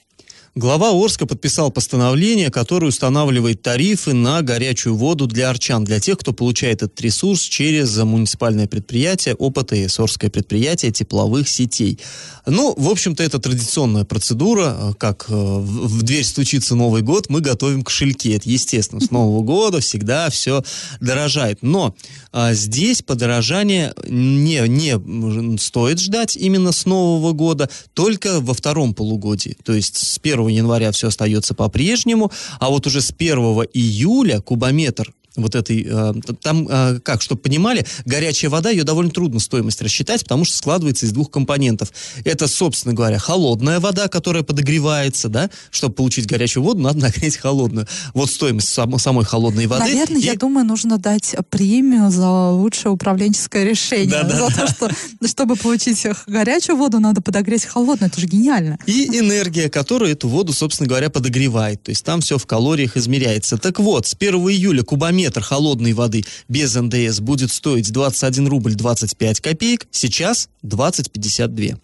Глава 0.55 0.91
Орска 0.91 1.25
подписал 1.25 1.71
постановление, 1.71 2.51
которое 2.51 2.85
устанавливает 2.85 3.63
тарифы 3.63 4.13
на 4.13 4.43
горячую 4.43 4.95
воду 4.95 5.25
для 5.25 5.49
арчан, 5.49 5.83
для 5.83 5.99
тех, 5.99 6.19
кто 6.19 6.31
получает 6.31 6.83
этот 6.83 7.01
ресурс 7.01 7.41
через 7.41 7.97
муниципальное 7.97 8.67
предприятие 8.67 9.33
ОПТС, 9.33 9.99
Орское 9.99 10.29
предприятие 10.29 10.91
тепловых 10.91 11.49
сетей. 11.49 11.97
Ну, 12.45 12.75
в 12.77 12.87
общем-то, 12.87 13.23
это 13.23 13.39
традиционная 13.39 14.03
процедура, 14.03 14.93
как 14.99 15.25
э, 15.27 15.33
в 15.33 16.03
дверь 16.03 16.23
стучится 16.23 16.75
Новый 16.75 17.01
год, 17.01 17.29
мы 17.29 17.41
готовим 17.41 17.81
кошельки. 17.81 18.29
Это 18.33 18.47
естественно, 18.47 19.01
с 19.01 19.09
Нового 19.09 19.41
года 19.41 19.79
всегда 19.79 20.29
все 20.29 20.63
дорожает. 20.99 21.63
Но 21.63 21.95
а, 22.31 22.53
здесь 22.53 23.01
подорожание 23.01 23.93
не, 24.07 24.59
не 24.67 25.57
стоит 25.57 25.99
ждать 25.99 26.35
именно 26.35 26.73
с 26.73 26.85
Нового 26.85 27.31
года, 27.31 27.71
только 27.95 28.39
во 28.39 28.53
втором 28.53 28.93
полугодии. 28.93 29.57
То 29.63 29.73
есть 29.73 29.97
с 29.97 30.19
1 30.21 30.42
января 30.47 30.91
все 30.91 31.07
остается 31.07 31.53
по-прежнему, 31.53 32.31
а 32.59 32.69
вот 32.69 32.87
уже 32.87 33.01
с 33.01 33.11
1 33.11 33.37
июля 33.73 34.41
кубометр 34.41 35.13
вот 35.35 35.55
этой, 35.55 35.85
э, 35.89 36.13
там, 36.41 36.67
э, 36.69 36.99
как, 36.99 37.21
чтобы 37.21 37.41
понимали, 37.41 37.85
горячая 38.05 38.51
вода, 38.51 38.69
ее 38.69 38.83
довольно 38.83 39.11
трудно 39.11 39.39
стоимость 39.39 39.81
рассчитать, 39.81 40.21
потому 40.23 40.45
что 40.45 40.57
складывается 40.57 41.05
из 41.05 41.11
двух 41.11 41.31
компонентов. 41.31 41.91
Это, 42.23 42.47
собственно 42.47 42.93
говоря, 42.93 43.17
холодная 43.17 43.79
вода, 43.79 44.07
которая 44.07 44.43
подогревается, 44.43 45.29
да, 45.29 45.49
чтобы 45.71 45.95
получить 45.95 46.27
горячую 46.27 46.63
воду, 46.63 46.81
надо 46.81 46.99
нагреть 47.01 47.37
холодную. 47.37 47.87
Вот 48.13 48.29
стоимость 48.29 48.69
сам, 48.69 48.97
самой 48.99 49.25
холодной 49.25 49.65
воды. 49.65 49.85
Наверное, 49.85 50.21
и... 50.21 50.25
я 50.25 50.35
думаю, 50.35 50.65
нужно 50.65 50.97
дать 50.99 51.35
премию 51.49 52.11
за 52.11 52.29
лучшее 52.49 52.91
управленческое 52.91 53.63
решение. 53.63 54.09
Да, 54.09 54.23
да, 54.23 54.35
за 54.35 54.55
да. 54.55 54.67
то, 54.67 54.67
что, 54.67 55.27
чтобы 55.27 55.55
получить 55.55 56.05
горячую 56.27 56.77
воду, 56.77 56.99
надо 56.99 57.21
подогреть 57.21 57.65
холодную. 57.65 58.11
Это 58.11 58.21
же 58.21 58.27
гениально. 58.27 58.77
И 58.85 59.07
энергия, 59.07 59.69
которая 59.69 60.11
эту 60.11 60.27
воду, 60.27 60.53
собственно 60.53 60.87
говоря, 60.87 61.09
подогревает. 61.09 61.81
То 61.81 61.89
есть 61.89 62.05
там 62.05 62.21
все 62.21 62.37
в 62.37 62.45
калориях 62.45 62.97
измеряется. 62.97 63.57
Так 63.57 63.79
вот, 63.79 64.05
с 64.05 64.13
1 64.13 64.35
июля 64.35 64.83
кубомер 64.83 65.22
литр 65.23 65.41
холодной 65.41 65.93
воды 65.93 66.23
без 66.49 66.75
НДС 66.75 67.19
будет 67.19 67.51
стоить 67.51 67.91
21 67.91 68.47
рубль 68.47 68.75
25 68.75 69.39
копеек, 69.39 69.87
сейчас 69.91 70.49
20,52. 70.65 71.77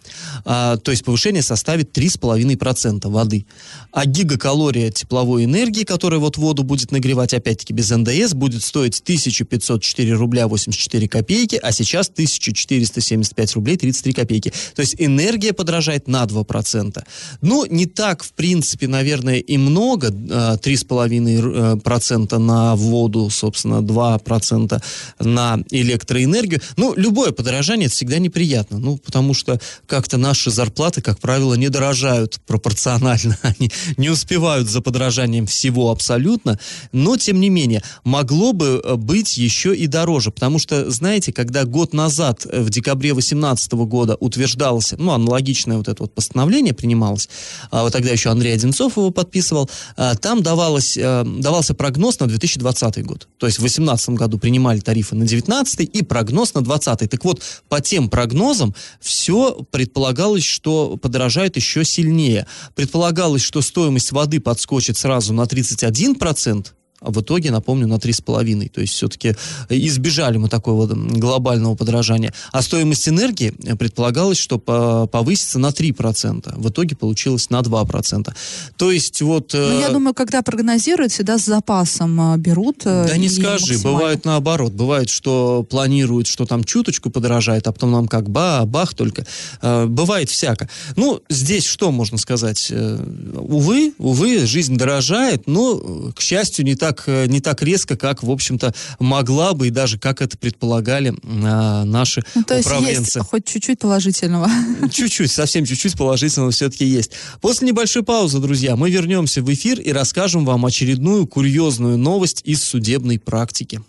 А, 0.45 0.77
то 0.77 0.91
есть 0.91 1.03
повышение 1.03 1.41
составит 1.41 1.97
3,5% 1.97 3.09
воды. 3.09 3.45
А 3.91 4.05
гигакалория 4.05 4.91
тепловой 4.91 5.45
энергии, 5.45 5.83
которая 5.83 6.19
вот 6.19 6.37
воду 6.37 6.63
будет 6.63 6.91
нагревать, 6.91 7.33
опять-таки 7.33 7.73
без 7.73 7.89
НДС, 7.89 8.33
будет 8.33 8.63
стоить 8.63 9.01
1504 9.01 10.13
рубля 10.13 10.47
84 10.47 11.07
копейки, 11.07 11.59
а 11.61 11.71
сейчас 11.71 12.09
1475 12.09 13.55
рублей 13.55 13.77
33 13.77 14.13
копейки. 14.13 14.53
То 14.75 14.81
есть 14.81 14.95
энергия 14.97 15.53
подражает 15.53 16.07
на 16.07 16.25
2%. 16.25 17.03
Ну, 17.41 17.65
не 17.65 17.85
так, 17.85 18.23
в 18.23 18.33
принципе, 18.33 18.87
наверное, 18.87 19.39
и 19.39 19.57
много, 19.57 20.09
3,5% 20.09 22.27
а, 22.31 22.39
на 22.39 22.75
воду 22.75 23.28
собственно, 23.29 23.81
2% 23.81 24.81
на 25.19 25.59
электроэнергию. 25.71 26.61
Ну, 26.77 26.93
любое 26.95 27.31
подорожание 27.31 27.87
это 27.87 27.95
всегда 27.95 28.19
неприятно, 28.19 28.79
ну, 28.79 28.97
потому 28.97 29.33
что 29.33 29.59
как-то 29.87 30.17
наши 30.17 30.51
зарплаты, 30.51 31.01
как 31.01 31.19
правило, 31.19 31.53
не 31.55 31.69
дорожают 31.69 32.39
пропорционально, 32.47 33.37
они 33.41 33.71
не 33.97 34.09
успевают 34.09 34.69
за 34.69 34.81
подорожанием 34.81 35.45
всего 35.45 35.91
абсолютно, 35.91 36.59
но, 36.91 37.17
тем 37.17 37.39
не 37.39 37.49
менее, 37.49 37.83
могло 38.03 38.53
бы 38.53 38.81
э, 38.83 38.95
быть 38.95 39.37
еще 39.37 39.75
и 39.75 39.87
дороже, 39.87 40.31
потому 40.31 40.59
что, 40.59 40.89
знаете, 40.91 41.33
когда 41.33 41.65
год 41.65 41.93
назад, 41.93 42.45
э, 42.45 42.61
в 42.61 42.69
декабре 42.69 43.11
2018 43.11 43.71
года 43.73 44.15
утверждалось, 44.19 44.93
ну, 44.97 45.11
аналогичное 45.11 45.77
вот 45.77 45.87
это 45.87 46.03
вот 46.03 46.13
постановление 46.13 46.73
принималось, 46.73 47.29
а 47.71 47.83
вот 47.83 47.93
тогда 47.93 48.11
еще 48.11 48.29
Андрей 48.29 48.53
Одинцов 48.53 48.97
его 48.97 49.11
подписывал, 49.11 49.69
а, 49.97 50.15
там 50.15 50.43
давалось, 50.43 50.97
э, 50.97 51.23
давался 51.25 51.73
прогноз 51.73 52.19
на 52.19 52.27
2020 52.27 53.03
год 53.03 53.18
год. 53.19 53.27
То 53.37 53.45
есть 53.45 53.57
в 53.57 53.61
2018 53.61 54.09
году 54.09 54.37
принимали 54.37 54.79
тарифы 54.79 55.15
на 55.15 55.25
19 55.25 55.81
и 55.81 56.03
прогноз 56.03 56.53
на 56.53 56.61
20 56.61 57.09
Так 57.09 57.25
вот, 57.25 57.41
по 57.67 57.81
тем 57.81 58.09
прогнозам 58.09 58.75
все 59.01 59.65
предполагалось, 59.71 60.43
что 60.43 60.97
подорожает 60.97 61.55
еще 61.55 61.83
сильнее. 61.83 62.45
Предполагалось, 62.75 63.41
что 63.41 63.61
стоимость 63.61 64.11
воды 64.11 64.39
подскочит 64.39 64.97
сразу 64.97 65.33
на 65.33 65.43
31%, 65.43 66.67
а 67.01 67.11
в 67.11 67.21
итоге, 67.21 67.51
напомню, 67.51 67.87
на 67.87 67.95
3,5. 67.95 68.69
То 68.69 68.81
есть 68.81 68.93
все-таки 68.93 69.35
избежали 69.69 70.37
мы 70.37 70.49
такого 70.49 70.85
глобального 70.87 71.75
подражания. 71.75 72.33
А 72.51 72.61
стоимость 72.61 73.07
энергии 73.07 73.51
предполагалось, 73.75 74.37
что 74.37 74.57
повысится 74.59 75.59
на 75.59 75.67
3%. 75.67 76.59
В 76.59 76.69
итоге 76.69 76.95
получилось 76.95 77.49
на 77.49 77.61
2%. 77.61 78.33
То 78.77 78.91
есть 78.91 79.21
вот... 79.21 79.53
Ну, 79.53 79.79
я 79.79 79.89
думаю, 79.89 80.13
когда 80.13 80.41
прогнозируют, 80.41 81.11
всегда 81.11 81.37
с 81.37 81.45
запасом 81.45 82.39
берут. 82.39 82.81
Да 82.83 83.17
не 83.17 83.29
скажи, 83.29 83.77
бывает 83.79 84.25
наоборот. 84.25 84.73
Бывает, 84.73 85.09
что 85.09 85.65
планируют, 85.69 86.27
что 86.27 86.45
там 86.45 86.63
чуточку 86.63 87.09
подорожает, 87.09 87.67
а 87.67 87.71
потом 87.71 87.91
нам 87.91 88.07
как 88.07 88.29
ба, 88.29 88.63
бах 88.65 88.93
только. 88.93 89.25
Бывает 89.61 90.29
всяко. 90.29 90.69
Ну, 90.95 91.21
здесь 91.29 91.65
что 91.65 91.91
можно 91.91 92.17
сказать? 92.17 92.71
Увы, 92.71 93.93
увы, 93.97 94.45
жизнь 94.45 94.77
дорожает, 94.77 95.47
но, 95.47 96.11
к 96.15 96.21
счастью, 96.21 96.65
не 96.65 96.75
так, 96.75 96.88
не 97.07 97.39
так 97.39 97.61
резко, 97.61 97.95
как, 97.95 98.23
в 98.23 98.31
общем-то, 98.31 98.73
могла 98.99 99.53
бы 99.53 99.67
и 99.67 99.69
даже 99.69 99.97
как 99.99 100.21
это 100.21 100.37
предполагали 100.37 101.13
а, 101.23 101.83
наши 101.85 102.23
ну, 102.35 102.43
то 102.43 102.57
управленцы. 102.57 103.19
Есть 103.19 103.29
хоть 103.29 103.45
чуть-чуть 103.45 103.79
положительного. 103.79 104.49
Чуть-чуть, 104.91 105.31
совсем 105.31 105.65
чуть-чуть 105.65 105.97
положительного 105.97 106.51
все-таки 106.51 106.85
есть. 106.85 107.11
После 107.41 107.67
небольшой 107.67 108.03
паузы, 108.03 108.39
друзья, 108.39 108.75
мы 108.75 108.89
вернемся 108.89 109.41
в 109.41 109.53
эфир 109.53 109.79
и 109.79 109.91
расскажем 109.91 110.45
вам 110.45 110.65
очередную 110.65 111.27
курьезную 111.27 111.97
новость 111.97 112.41
из 112.45 112.63
судебной 112.63 113.19
практики. 113.19 113.81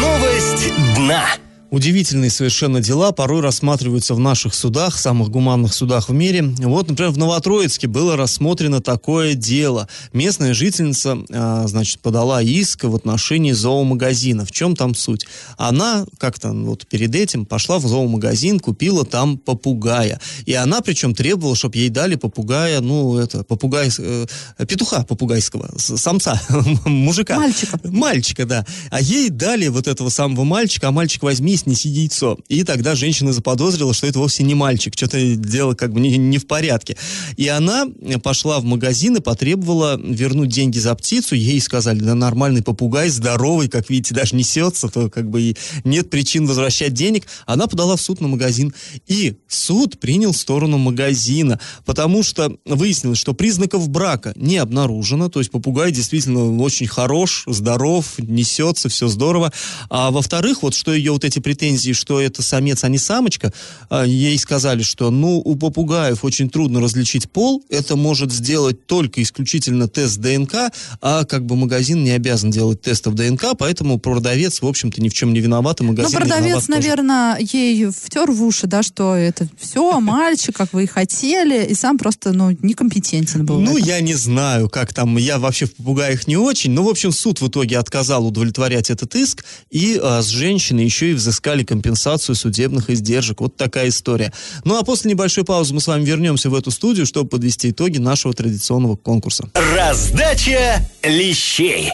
Новость 0.00 0.72
дна. 0.96 1.26
Удивительные 1.70 2.30
совершенно 2.30 2.80
дела 2.80 3.12
порой 3.12 3.42
рассматриваются 3.42 4.14
в 4.14 4.18
наших 4.18 4.54
судах, 4.54 4.96
самых 4.98 5.28
гуманных 5.28 5.74
судах 5.74 6.08
в 6.08 6.14
мире. 6.14 6.42
Вот, 6.60 6.88
например, 6.88 7.10
в 7.10 7.18
Новотроицке 7.18 7.86
было 7.86 8.16
рассмотрено 8.16 8.80
такое 8.80 9.34
дело. 9.34 9.86
Местная 10.14 10.54
жительница, 10.54 11.18
а, 11.30 11.66
значит, 11.66 12.00
подала 12.00 12.40
иск 12.40 12.84
в 12.84 12.94
отношении 12.94 13.52
зоомагазина. 13.52 14.46
В 14.46 14.52
чем 14.52 14.76
там 14.76 14.94
суть? 14.94 15.26
Она 15.58 16.06
как-то 16.16 16.52
вот 16.52 16.86
перед 16.86 17.14
этим 17.14 17.44
пошла 17.44 17.78
в 17.78 17.86
зоомагазин, 17.86 18.60
купила 18.60 19.04
там 19.04 19.36
попугая. 19.36 20.18
И 20.46 20.54
она 20.54 20.80
причем 20.80 21.14
требовала, 21.14 21.54
чтобы 21.54 21.76
ей 21.76 21.90
дали 21.90 22.14
попугая, 22.14 22.80
ну, 22.80 23.18
это, 23.18 23.44
попугай, 23.44 23.90
э, 23.98 24.26
петуха 24.66 25.04
попугайского, 25.04 25.68
самца, 25.76 26.40
мужика. 26.86 27.36
Мальчика. 27.36 27.78
Мальчика, 27.84 28.46
да. 28.46 28.64
А 28.90 29.02
ей 29.02 29.28
дали 29.28 29.68
вот 29.68 29.86
этого 29.86 30.08
самого 30.08 30.44
мальчика, 30.44 30.88
а 30.88 30.92
мальчик 30.92 31.22
возьми 31.22 31.57
есть 31.58 31.66
неси 31.66 31.88
яйцо. 31.88 32.38
И 32.48 32.62
тогда 32.62 32.94
женщина 32.94 33.32
заподозрила, 33.32 33.92
что 33.92 34.06
это 34.06 34.18
вовсе 34.18 34.44
не 34.44 34.54
мальчик, 34.54 34.94
что-то 34.96 35.18
дело 35.34 35.74
как 35.74 35.92
бы 35.92 36.00
не, 36.00 36.16
не 36.16 36.38
в 36.38 36.46
порядке. 36.46 36.96
И 37.36 37.48
она 37.48 37.86
пошла 38.22 38.60
в 38.60 38.64
магазин 38.64 39.16
и 39.16 39.20
потребовала 39.20 40.00
вернуть 40.00 40.50
деньги 40.50 40.78
за 40.78 40.94
птицу. 40.94 41.34
Ей 41.34 41.60
сказали, 41.60 42.00
да 42.00 42.14
нормальный 42.14 42.62
попугай, 42.62 43.08
здоровый, 43.08 43.68
как 43.68 43.90
видите, 43.90 44.14
даже 44.14 44.36
несется, 44.36 44.88
то 44.88 45.10
как 45.10 45.28
бы 45.28 45.42
и 45.42 45.56
нет 45.84 46.10
причин 46.10 46.46
возвращать 46.46 46.94
денег. 46.94 47.26
Она 47.46 47.66
подала 47.66 47.96
в 47.96 48.00
суд 48.00 48.20
на 48.20 48.28
магазин. 48.28 48.72
И 49.06 49.36
суд 49.48 49.98
принял 49.98 50.32
сторону 50.32 50.78
магазина, 50.78 51.58
потому 51.84 52.22
что 52.22 52.56
выяснилось, 52.64 53.18
что 53.18 53.34
признаков 53.34 53.88
брака 53.88 54.32
не 54.36 54.58
обнаружено, 54.58 55.28
то 55.28 55.40
есть 55.40 55.50
попугай 55.50 55.90
действительно 55.90 56.56
очень 56.62 56.86
хорош, 56.86 57.44
здоров, 57.46 58.14
несется, 58.18 58.88
все 58.88 59.08
здорово. 59.08 59.52
А 59.90 60.10
во-вторых, 60.10 60.62
вот 60.62 60.74
что 60.74 60.92
ее 60.92 61.12
вот 61.12 61.24
эти 61.24 61.40
претензии, 61.48 61.92
что 61.92 62.20
это 62.20 62.42
самец, 62.42 62.84
а 62.84 62.90
не 62.90 62.98
самочка, 62.98 63.54
а, 63.88 64.04
ей 64.04 64.38
сказали, 64.38 64.82
что 64.82 65.10
ну 65.10 65.40
у 65.42 65.56
попугаев 65.56 66.22
очень 66.22 66.50
трудно 66.50 66.78
различить 66.78 67.30
пол, 67.30 67.64
это 67.70 67.96
может 67.96 68.30
сделать 68.30 68.86
только 68.86 69.22
исключительно 69.22 69.88
тест 69.88 70.18
ДНК, 70.18 70.70
а 71.00 71.24
как 71.24 71.46
бы 71.46 71.56
магазин 71.56 72.04
не 72.04 72.10
обязан 72.10 72.50
делать 72.50 72.82
тестов 72.82 73.14
ДНК, 73.14 73.56
поэтому 73.58 73.98
продавец, 73.98 74.60
в 74.60 74.66
общем-то, 74.66 75.00
ни 75.00 75.08
в 75.08 75.14
чем 75.14 75.32
не 75.32 75.40
виноват, 75.40 75.80
и 75.80 75.84
магазин 75.84 76.10
Ну, 76.12 76.18
продавец, 76.18 76.68
наверное, 76.68 77.38
ей 77.40 77.86
втер 77.86 78.30
в 78.30 78.44
уши, 78.44 78.66
да, 78.66 78.82
что 78.82 79.14
это 79.14 79.48
все, 79.58 79.98
мальчик, 80.00 80.54
как 80.54 80.74
вы 80.74 80.84
и 80.84 80.86
хотели, 80.86 81.64
и 81.64 81.72
сам 81.72 81.96
просто, 81.96 82.34
ну, 82.34 82.50
некомпетентен 82.60 83.46
был. 83.46 83.58
Ну, 83.58 83.78
я 83.78 84.00
не 84.00 84.14
знаю, 84.14 84.68
как 84.68 84.92
там, 84.92 85.16
я 85.16 85.38
вообще 85.38 85.64
в 85.64 85.72
попугаях 85.72 86.26
не 86.26 86.36
очень, 86.36 86.72
но, 86.72 86.82
в 86.82 86.88
общем, 86.90 87.10
суд 87.10 87.40
в 87.40 87.48
итоге 87.48 87.78
отказал 87.78 88.26
удовлетворять 88.26 88.90
этот 88.90 89.14
иск, 89.14 89.46
и 89.70 89.98
а, 90.02 90.20
с 90.20 90.26
женщины 90.26 90.80
еще 90.80 91.12
и 91.12 91.14
взыскал 91.14 91.37
взыскали 91.38 91.62
компенсацию 91.62 92.34
судебных 92.34 92.90
издержек. 92.90 93.40
Вот 93.40 93.56
такая 93.56 93.88
история. 93.88 94.32
Ну 94.64 94.76
а 94.76 94.82
после 94.82 95.10
небольшой 95.10 95.44
паузы 95.44 95.72
мы 95.72 95.80
с 95.80 95.86
вами 95.86 96.04
вернемся 96.04 96.50
в 96.50 96.54
эту 96.54 96.70
студию, 96.70 97.06
чтобы 97.06 97.28
подвести 97.28 97.70
итоги 97.70 97.98
нашего 97.98 98.34
традиционного 98.34 98.96
конкурса. 98.96 99.48
Раздача 99.54 100.84
лещей. 101.04 101.92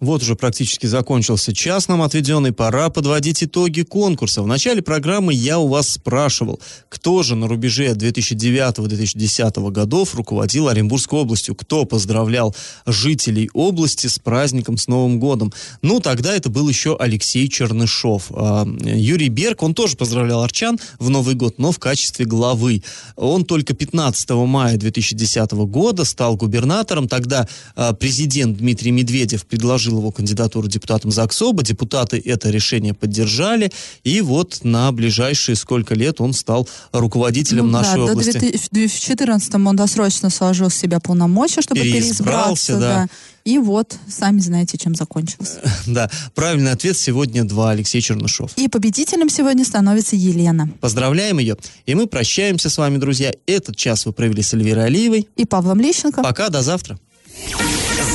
Вот 0.00 0.22
уже 0.22 0.36
практически 0.36 0.86
закончился 0.86 1.52
час 1.52 1.88
нам 1.88 2.02
отведенный, 2.02 2.52
пора 2.52 2.88
подводить 2.88 3.42
итоги 3.42 3.82
конкурса. 3.82 4.42
В 4.42 4.46
начале 4.46 4.80
программы 4.80 5.34
я 5.34 5.58
у 5.58 5.66
вас 5.66 5.88
спрашивал, 5.88 6.60
кто 6.88 7.24
же 7.24 7.34
на 7.34 7.48
рубеже 7.48 7.88
2009-2010 7.94 9.70
годов 9.72 10.14
руководил 10.14 10.68
Оренбургской 10.68 11.18
областью, 11.18 11.56
кто 11.56 11.84
поздравлял 11.84 12.54
жителей 12.86 13.50
области 13.54 14.06
с 14.06 14.20
праздником, 14.20 14.76
с 14.76 14.86
Новым 14.86 15.18
годом. 15.18 15.52
Ну, 15.82 15.98
тогда 15.98 16.32
это 16.32 16.48
был 16.48 16.68
еще 16.68 16.96
Алексей 16.96 17.48
Чернышов. 17.48 18.26
А, 18.30 18.64
Юрий 18.84 19.30
Берг, 19.30 19.64
он 19.64 19.74
тоже 19.74 19.96
поздравлял 19.96 20.44
арчан 20.44 20.78
в 21.00 21.10
Новый 21.10 21.34
год, 21.34 21.58
но 21.58 21.72
в 21.72 21.80
качестве 21.80 22.24
главы. 22.24 22.84
Он 23.16 23.44
только 23.44 23.74
15 23.74 24.30
мая 24.30 24.76
2010 24.76 25.50
года 25.52 26.04
стал 26.04 26.36
губернатором. 26.36 27.08
Тогда 27.08 27.48
а, 27.74 27.94
президент 27.94 28.58
Дмитрий 28.58 28.92
Медведев 28.92 29.44
предложил 29.44 29.87
предложил 29.88 29.98
его 29.98 30.10
кандидатуру 30.10 30.68
депутатом 30.68 31.10
ЗАГСОБа. 31.10 31.62
Депутаты 31.62 32.22
это 32.24 32.50
решение 32.50 32.94
поддержали. 32.94 33.70
И 34.04 34.20
вот 34.20 34.60
на 34.62 34.92
ближайшие 34.92 35.56
сколько 35.56 35.94
лет 35.94 36.20
он 36.20 36.32
стал 36.32 36.68
руководителем 36.92 37.66
ну, 37.66 37.72
нашей 37.72 37.96
да, 37.96 38.12
области. 38.12 38.56
В 38.56 38.70
2014 38.70 39.54
он 39.54 39.76
досрочно 39.76 40.30
сложил 40.30 40.70
с 40.70 40.74
себя 40.74 41.00
полномочия, 41.00 41.62
чтобы 41.62 41.80
переизбраться. 41.80 42.72
Да. 42.74 42.78
да. 42.80 43.08
И 43.44 43.58
вот, 43.58 43.96
сами 44.08 44.40
знаете, 44.40 44.76
чем 44.76 44.94
закончилось. 44.94 45.56
Да, 45.86 46.10
правильный 46.34 46.72
ответ 46.72 46.98
сегодня 46.98 47.44
два, 47.44 47.70
Алексей 47.70 48.02
Чернышов. 48.02 48.50
И 48.56 48.68
победителем 48.68 49.30
сегодня 49.30 49.64
становится 49.64 50.16
Елена. 50.16 50.68
Поздравляем 50.80 51.38
ее. 51.38 51.56
И 51.86 51.94
мы 51.94 52.06
прощаемся 52.06 52.68
с 52.68 52.76
вами, 52.76 52.98
друзья. 52.98 53.32
Этот 53.46 53.76
час 53.76 54.04
вы 54.04 54.12
провели 54.12 54.42
с 54.42 54.52
Эльвирой 54.52 54.86
Алиевой. 54.86 55.28
И 55.36 55.46
Павлом 55.46 55.80
Лещенко. 55.80 56.22
Пока, 56.22 56.50
до 56.50 56.62
завтра. 56.62 56.98